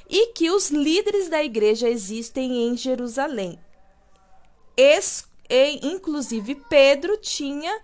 [0.09, 3.59] e que os líderes da igreja existem em Jerusalém.
[4.76, 7.76] Es, e, inclusive Pedro tinha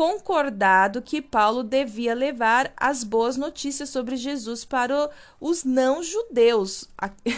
[0.00, 6.88] concordado que Paulo devia levar as boas notícias sobre Jesus para os não-judeus.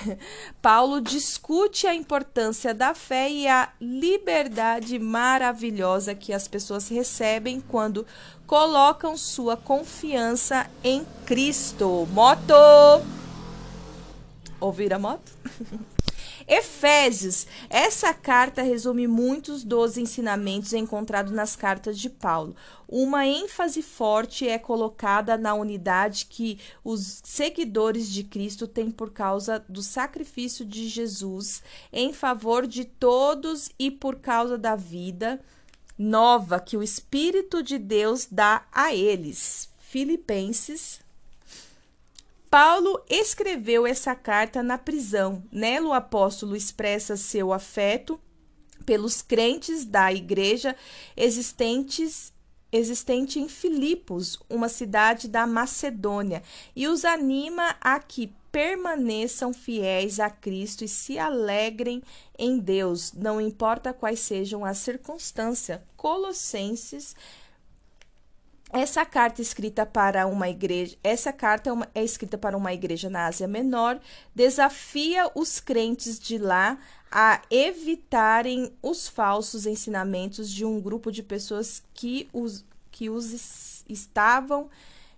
[0.62, 8.06] Paulo discute a importância da fé e a liberdade maravilhosa que as pessoas recebem quando
[8.46, 12.06] colocam sua confiança em Cristo.
[12.12, 12.54] Moto!
[14.60, 15.32] Ouvir a moto?
[16.46, 17.46] Efésios.
[17.68, 22.54] Essa carta resume muitos dos ensinamentos encontrados nas cartas de Paulo.
[22.88, 29.64] Uma ênfase forte é colocada na unidade que os seguidores de Cristo têm por causa
[29.68, 31.62] do sacrifício de Jesus
[31.92, 35.40] em favor de todos e por causa da vida
[35.98, 39.70] nova que o Espírito de Deus dá a eles.
[39.78, 41.01] Filipenses
[42.52, 45.42] Paulo escreveu essa carta na prisão.
[45.50, 48.20] Nela, o apóstolo expressa seu afeto
[48.84, 50.76] pelos crentes da igreja
[51.16, 52.30] existentes
[52.70, 56.42] existente em Filipos, uma cidade da Macedônia,
[56.76, 62.02] e os anima a que permaneçam fiéis a Cristo e se alegrem
[62.38, 65.80] em Deus, não importa quais sejam as circunstâncias.
[65.96, 67.16] Colossenses
[68.72, 73.10] essa carta escrita para uma igreja, essa carta é, uma, é, escrita para uma igreja
[73.10, 74.00] na Ásia Menor,
[74.34, 76.78] desafia os crentes de lá
[77.10, 84.70] a evitarem os falsos ensinamentos de um grupo de pessoas que os, que os estavam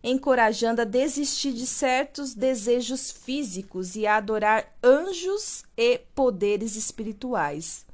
[0.03, 7.87] encorajando a desistir de certos desejos físicos e a adorar anjos e poderes espirituais.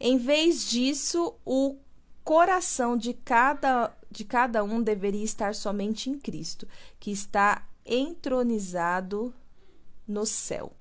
[0.00, 1.76] Em vez disso, o
[2.24, 6.66] coração de cada de cada um deveria estar somente em Cristo,
[6.98, 9.34] que está entronizado
[10.06, 10.72] no céu.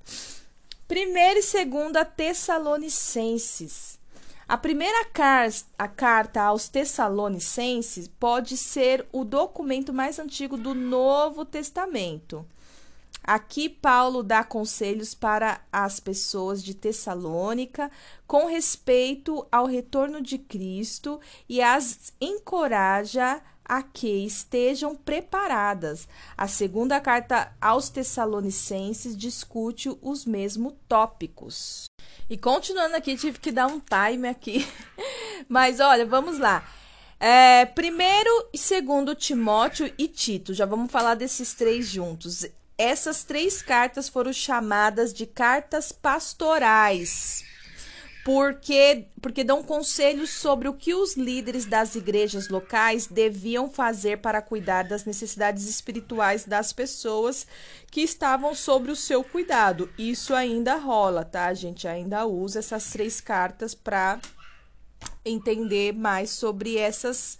[0.88, 3.99] Primeira e segunda Tessalonicenses.
[4.48, 11.44] A primeira car a carta aos Tessalonicenses pode ser o documento mais antigo do Novo
[11.44, 12.45] Testamento.
[13.28, 17.91] Aqui, Paulo dá conselhos para as pessoas de Tessalônica
[18.26, 26.08] com respeito ao retorno de Cristo e as encoraja a que estejam preparadas.
[26.38, 31.88] A segunda carta aos Tessalonicenses discute os mesmos tópicos.
[32.30, 34.66] E continuando aqui, tive que dar um time aqui.
[35.49, 36.66] Mas olha, vamos lá.
[37.20, 42.45] É, primeiro e segundo Timóteo e Tito, já vamos falar desses três juntos.
[42.78, 47.44] Essas três cartas foram chamadas de cartas pastorais
[48.28, 54.41] porque, porque dão conselhos sobre o que os líderes das igrejas locais deviam fazer para
[54.41, 57.48] cuidar das necessidades espirituais das pessoas
[57.90, 59.90] que estavam sobre o seu cuidado.
[59.98, 61.45] Isso ainda rola, tá?
[61.45, 64.20] A gente ainda usa essas três cartas para
[65.24, 67.40] entender mais sobre essas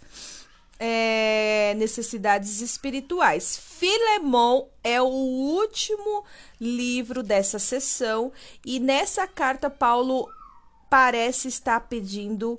[0.78, 3.58] é, necessidades espirituais.
[3.58, 6.24] Filemão é o último
[6.60, 8.32] livro dessa sessão
[8.64, 10.28] e nessa carta Paulo
[10.88, 12.58] parece estar pedindo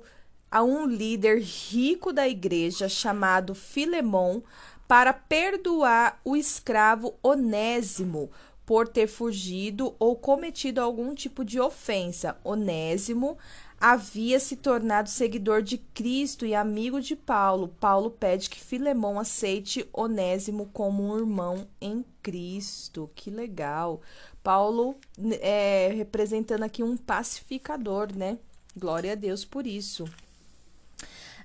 [0.50, 4.40] a um líder rico da igreja chamado Filemon
[4.86, 8.30] para perdoar o escravo Onésimo
[8.66, 12.36] por ter fugido ou cometido algum tipo de ofensa.
[12.44, 13.36] Onésimo
[13.80, 17.74] havia se tornado seguidor de Cristo e amigo de Paulo.
[17.80, 23.10] Paulo pede que Filemão aceite Onésimo como um irmão em Cristo.
[23.14, 24.02] Que legal.
[24.42, 24.96] Paulo
[25.40, 28.36] é, representando aqui um pacificador, né?
[28.76, 30.04] Glória a Deus por isso.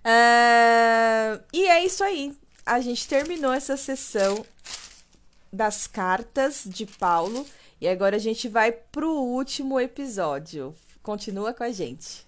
[0.05, 2.35] Uh, e é isso aí.
[2.65, 4.45] A gente terminou essa sessão
[5.51, 7.45] das cartas de Paulo
[7.79, 10.75] e agora a gente vai pro último episódio.
[11.05, 12.25] Continua com a gente.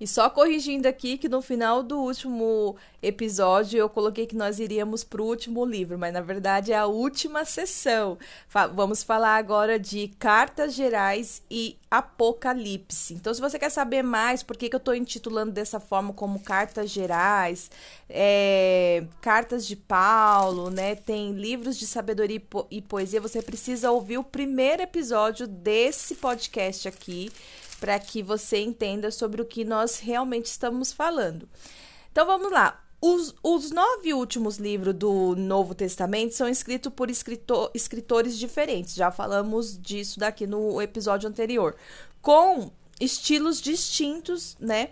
[0.00, 5.02] E só corrigindo aqui que no final do último episódio eu coloquei que nós iríamos
[5.02, 8.16] para o último livro, mas na verdade é a última sessão.
[8.46, 13.14] Fa vamos falar agora de cartas gerais e Apocalipse.
[13.14, 16.40] Então, se você quer saber mais por que, que eu estou intitulando dessa forma como
[16.40, 17.70] cartas gerais,
[18.08, 20.94] é, cartas de Paulo, né?
[20.94, 26.14] Tem livros de sabedoria e, po e poesia, você precisa ouvir o primeiro episódio desse
[26.16, 27.32] podcast aqui
[27.80, 31.48] para que você entenda sobre o que nós realmente estamos falando.
[32.10, 32.84] Então vamos lá.
[33.00, 38.94] Os, os nove últimos livros do Novo Testamento são escritos por escritor, escritores diferentes.
[38.94, 41.76] Já falamos disso daqui no episódio anterior.
[42.20, 44.90] Com estilos distintos, né?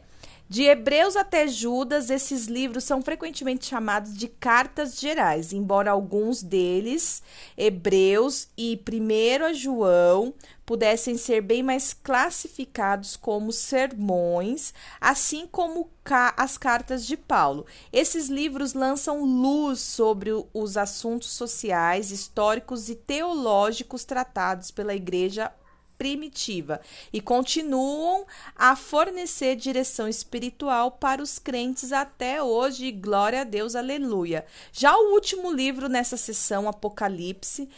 [0.48, 7.20] De Hebreus até Judas, esses livros são frequentemente chamados de cartas gerais, embora alguns deles,
[7.58, 10.32] Hebreus e 1 João,
[10.66, 15.88] pudessem ser bem mais classificados como sermões, assim como
[16.36, 17.66] as cartas de Paulo.
[17.92, 25.52] Esses livros lançam luz sobre os assuntos sociais, históricos e teológicos tratados pela igreja
[25.98, 26.80] primitiva
[27.12, 32.92] e continuam a fornecer direção espiritual para os crentes até hoje.
[32.92, 34.44] Glória a Deus, aleluia.
[34.72, 37.68] Já o último livro nessa sessão, Apocalipse,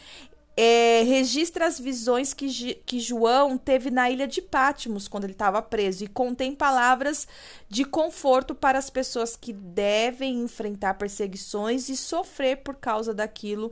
[0.61, 5.61] é, registra as visões que, que João teve na ilha de Pátimos quando ele estava
[5.61, 7.25] preso e contém palavras
[7.69, 13.71] de conforto para as pessoas que devem enfrentar perseguições e sofrer por causa daquilo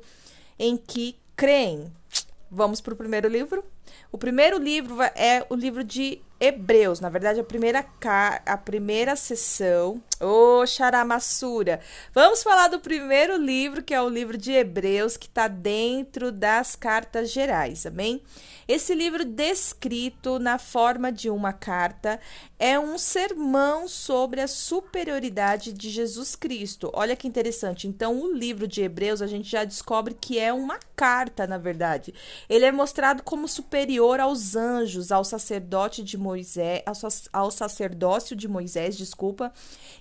[0.57, 1.91] em que creem.
[2.49, 3.65] Vamos para o primeiro livro?
[4.11, 7.83] O primeiro livro é o livro de Hebreus, na verdade, a primeira
[8.45, 10.01] a primeira sessão.
[10.21, 11.79] Ô, oh, Charamassura!
[12.13, 16.75] Vamos falar do primeiro livro, que é o livro de Hebreus, que está dentro das
[16.75, 18.21] cartas gerais, amém?
[18.67, 22.19] Esse livro, descrito na forma de uma carta,
[22.59, 26.91] é um sermão sobre a superioridade de Jesus Cristo.
[26.93, 27.87] Olha que interessante.
[27.87, 32.13] Então, o livro de Hebreus, a gente já descobre que é uma carta, na verdade.
[32.49, 33.76] Ele é mostrado como superior
[34.19, 36.81] aos anjos, ao sacerdote de Moisés,
[37.31, 39.53] ao sacerdócio de Moisés, desculpa,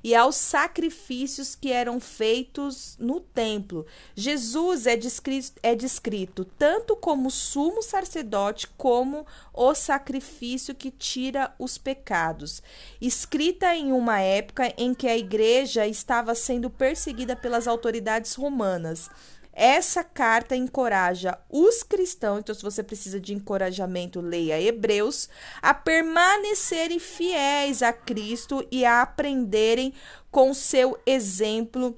[0.02, 3.86] e aos sacrifícios que eram feitos no templo.
[4.14, 11.76] Jesus é descrito, é descrito tanto como sumo sacerdote como o sacrifício que tira os
[11.78, 12.62] pecados.
[13.00, 19.10] Escrita em uma época em que a igreja estava sendo perseguida pelas autoridades romanas.
[19.58, 25.30] Essa carta encoraja os cristãos, então se você precisa de encorajamento, leia Hebreus,
[25.62, 29.94] a permanecerem fiéis a Cristo e a aprenderem
[30.30, 31.96] com seu exemplo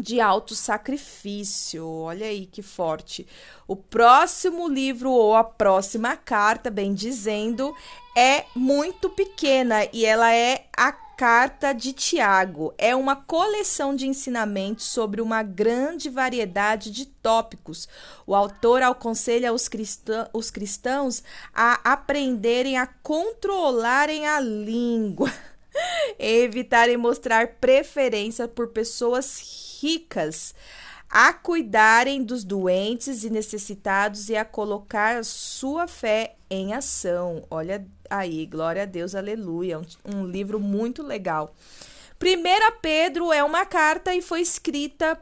[0.00, 1.86] de alto sacrifício.
[1.86, 3.26] Olha aí que forte.
[3.68, 7.74] O próximo livro ou a próxima carta, bem dizendo,
[8.16, 12.72] é muito pequena e ela é a Carta de Tiago.
[12.78, 17.86] É uma coleção de ensinamentos sobre uma grande variedade de tópicos.
[18.26, 21.22] O autor aconselha os, cristã os cristãos
[21.54, 25.30] a aprenderem a controlarem a língua.
[26.18, 30.54] evitarem mostrar preferência por pessoas ricas,
[31.08, 37.44] a cuidarem dos doentes e necessitados e a colocar sua fé em ação.
[37.50, 39.78] Olha aí, glória a Deus, aleluia.
[39.78, 39.84] Um,
[40.16, 41.54] um livro muito legal.
[42.18, 45.20] Primeira Pedro é uma carta e foi escrita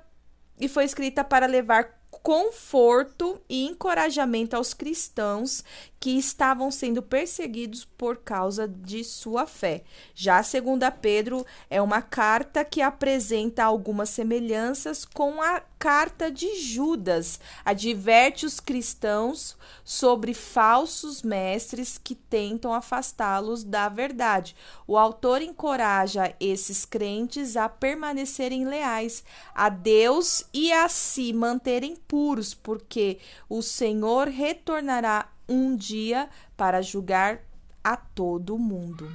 [0.61, 5.65] e foi escrita para levar conforto e encorajamento aos cristãos
[6.01, 9.83] que estavam sendo perseguidos por causa de sua fé.
[10.15, 16.61] Já a segunda Pedro é uma carta que apresenta algumas semelhanças com a carta de
[16.61, 17.41] Judas.
[17.65, 24.55] Adverte os cristãos sobre falsos mestres que tentam afastá-los da verdade.
[24.87, 32.55] O autor encoraja esses crentes a permanecerem leais a Deus e a se manterem puros,
[32.55, 33.19] porque
[33.49, 37.41] o Senhor retornará um dia para julgar
[37.83, 39.11] a todo mundo.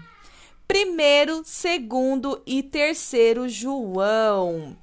[0.67, 4.75] Primeiro, segundo e terceiro João.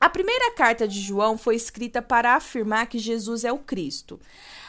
[0.00, 4.18] A primeira carta de João foi escrita para afirmar que Jesus é o Cristo,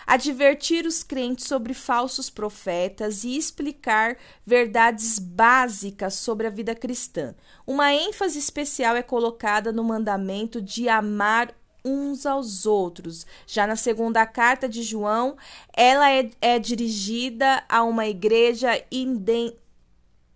[0.06, 7.34] advertir os crentes sobre falsos profetas e explicar verdades básicas sobre a vida cristã.
[7.66, 13.26] Uma ênfase especial é colocada no mandamento de amar uns aos outros.
[13.48, 15.36] Já na segunda carta de João,
[15.74, 18.72] ela é, é dirigida a uma igreja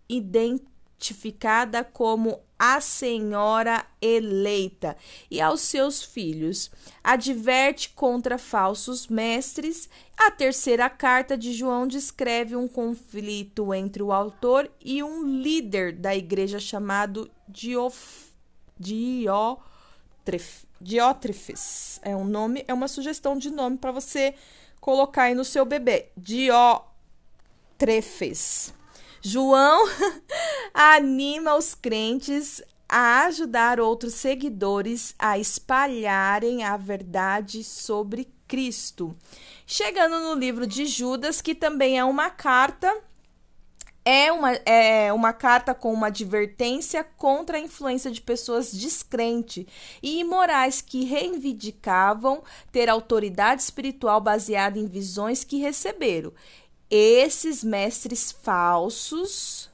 [0.10, 4.96] identificada como a Senhora eleita
[5.30, 6.72] e aos seus filhos.
[7.04, 9.90] Adverte contra falsos mestres.
[10.18, 16.16] A terceira carta de João descreve um conflito entre o autor e um líder da
[16.16, 18.26] igreja chamado Diof...
[20.82, 22.00] Diótrefes.
[22.02, 24.34] É um nome, é uma sugestão de nome para você
[24.80, 26.10] colocar aí no seu bebê.
[26.18, 26.74] Diótrefes.
[29.22, 29.88] João
[30.74, 39.16] anima os crentes a ajudar outros seguidores a espalharem a verdade sobre Cristo.
[39.66, 42.96] Chegando no livro de Judas, que também é uma carta
[44.06, 49.66] é uma, é uma carta com uma advertência contra a influência de pessoas descrentes
[50.02, 56.32] e imorais que reivindicavam ter autoridade espiritual baseada em visões que receberam.
[56.88, 59.72] Esses mestres falsos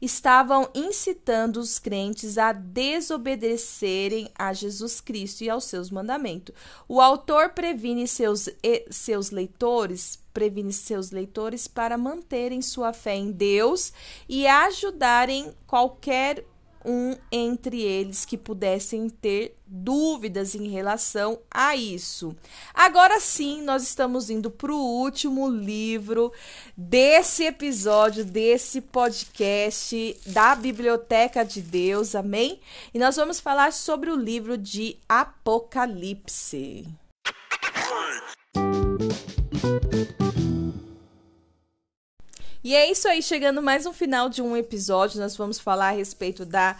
[0.00, 6.54] estavam incitando os crentes a desobedecerem a Jesus Cristo e aos seus mandamentos.
[6.88, 8.48] O autor previne seus,
[8.90, 13.92] seus leitores, previne seus leitores para manterem sua fé em Deus
[14.28, 16.44] e ajudarem qualquer
[16.84, 22.34] um entre eles que pudessem ter dúvidas em relação a isso.
[22.72, 26.32] Agora sim, nós estamos indo para o último livro
[26.76, 32.60] desse episódio, desse podcast da Biblioteca de Deus, amém?
[32.94, 36.86] E nós vamos falar sobre o livro de Apocalipse.
[42.62, 45.92] E é isso aí, chegando mais um final de um episódio, nós vamos falar a
[45.92, 46.76] respeito da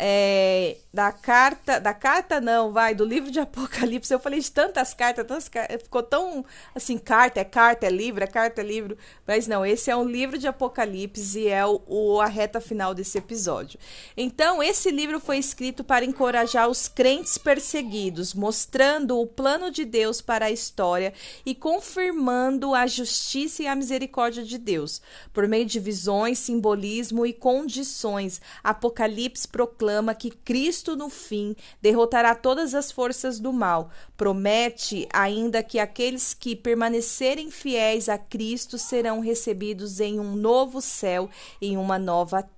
[0.00, 4.14] é, da carta, da carta não, vai, do livro de Apocalipse.
[4.14, 8.22] Eu falei de tantas cartas, tantas cartas, ficou tão assim, carta é carta, é livro,
[8.22, 8.96] é carta, é livro.
[9.26, 12.94] Mas não, esse é um livro de Apocalipse e é o, o, a reta final
[12.94, 13.78] desse episódio.
[14.16, 20.20] Então, esse livro foi escrito para encorajar os crentes perseguidos, mostrando o plano de Deus
[20.20, 21.12] para a história
[21.44, 25.02] e confirmando a justiça e a misericórdia de Deus.
[25.32, 32.34] Por meio de visões, simbolismo e condições, Apocalipse proclama proclama que Cristo, no fim, derrotará
[32.34, 33.90] todas as forças do mal.
[34.18, 41.30] Promete ainda que aqueles que permanecerem fiéis a Cristo serão recebidos em um novo céu
[41.60, 42.57] e uma nova terra.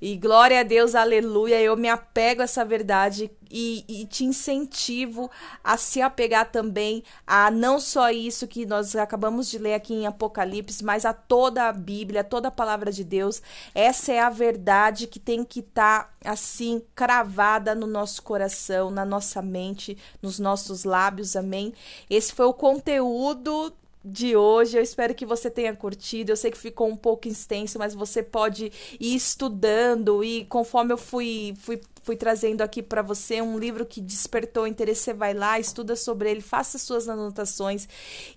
[0.00, 1.58] E glória a Deus, aleluia.
[1.60, 5.30] Eu me apego a essa verdade e, e, te incentivo
[5.62, 10.06] a se apegar também a não só isso que nós acabamos de ler aqui em
[10.06, 13.40] Apocalipse, mas a toda a Bíblia, toda a palavra de Deus.
[13.74, 19.04] Essa é a verdade que tem que estar tá, assim cravada no nosso coração, na
[19.04, 21.34] nossa mente, nos nossos lábios.
[21.34, 21.72] Amém.
[22.10, 23.72] Esse foi o conteúdo
[24.04, 24.76] de hoje.
[24.76, 26.30] Eu espero que você tenha curtido.
[26.30, 30.98] Eu sei que ficou um pouco extenso, mas você pode ir estudando e conforme eu
[30.98, 35.60] fui fui fui trazendo aqui para você um livro que despertou interesse, você vai lá,
[35.60, 37.88] estuda sobre ele, faça suas anotações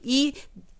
[0.04, 0.36] e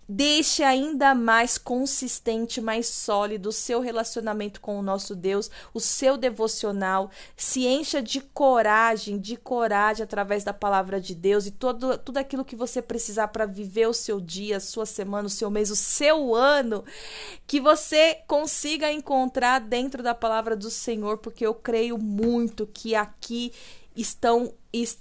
[0.08, 6.16] Deixe ainda mais consistente, mais sólido o seu relacionamento com o nosso Deus, o seu
[6.16, 7.10] devocional.
[7.36, 12.44] Se encha de coragem, de coragem através da palavra de Deus e todo, tudo aquilo
[12.44, 15.76] que você precisar para viver o seu dia, a sua semana, o seu mês, o
[15.76, 16.84] seu ano,
[17.44, 23.52] que você consiga encontrar dentro da palavra do Senhor, porque eu creio muito que aqui
[23.96, 24.52] estão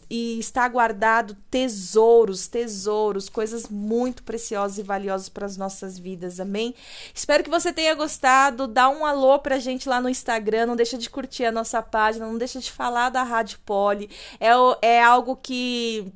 [0.09, 6.39] e está guardado tesouros, tesouros, coisas muito preciosas e valiosas para as nossas vidas.
[6.39, 6.73] Amém?
[7.13, 8.67] Espero que você tenha gostado.
[8.67, 12.25] Dá um alô pra gente lá no Instagram, não deixa de curtir a nossa página,
[12.25, 14.09] não deixa de falar da Rádio Poli.
[14.39, 14.51] É,
[14.81, 16.11] é algo que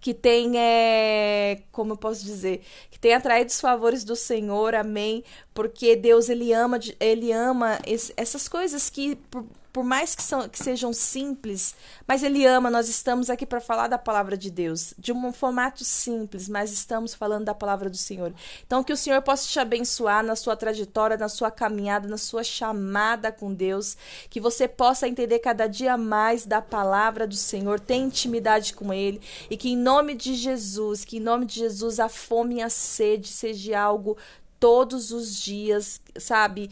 [0.00, 5.24] que tem, é, como eu posso dizer, que tem atraído os favores do Senhor, amém,
[5.52, 9.44] porque Deus, ele ama, ele ama esse, essas coisas que, por,
[9.78, 11.72] por mais que, são, que sejam simples,
[12.04, 12.68] mas Ele ama.
[12.68, 17.14] Nós estamos aqui para falar da palavra de Deus, de um formato simples, mas estamos
[17.14, 18.34] falando da palavra do Senhor.
[18.66, 22.42] Então, que o Senhor possa te abençoar na sua trajetória, na sua caminhada, na sua
[22.42, 23.96] chamada com Deus,
[24.28, 29.20] que você possa entender cada dia mais da palavra do Senhor, ter intimidade com Ele
[29.48, 32.68] e que em nome de Jesus, que em nome de Jesus a fome e a
[32.68, 34.16] sede seja algo
[34.58, 36.68] todos os dias, sabe?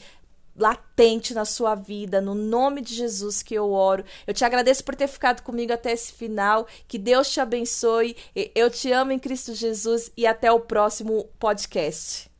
[0.56, 4.04] latente na sua vida, no nome de Jesus que eu oro.
[4.26, 6.66] Eu te agradeço por ter ficado comigo até esse final.
[6.88, 8.16] Que Deus te abençoe.
[8.54, 12.30] Eu te amo em Cristo Jesus e até o próximo podcast.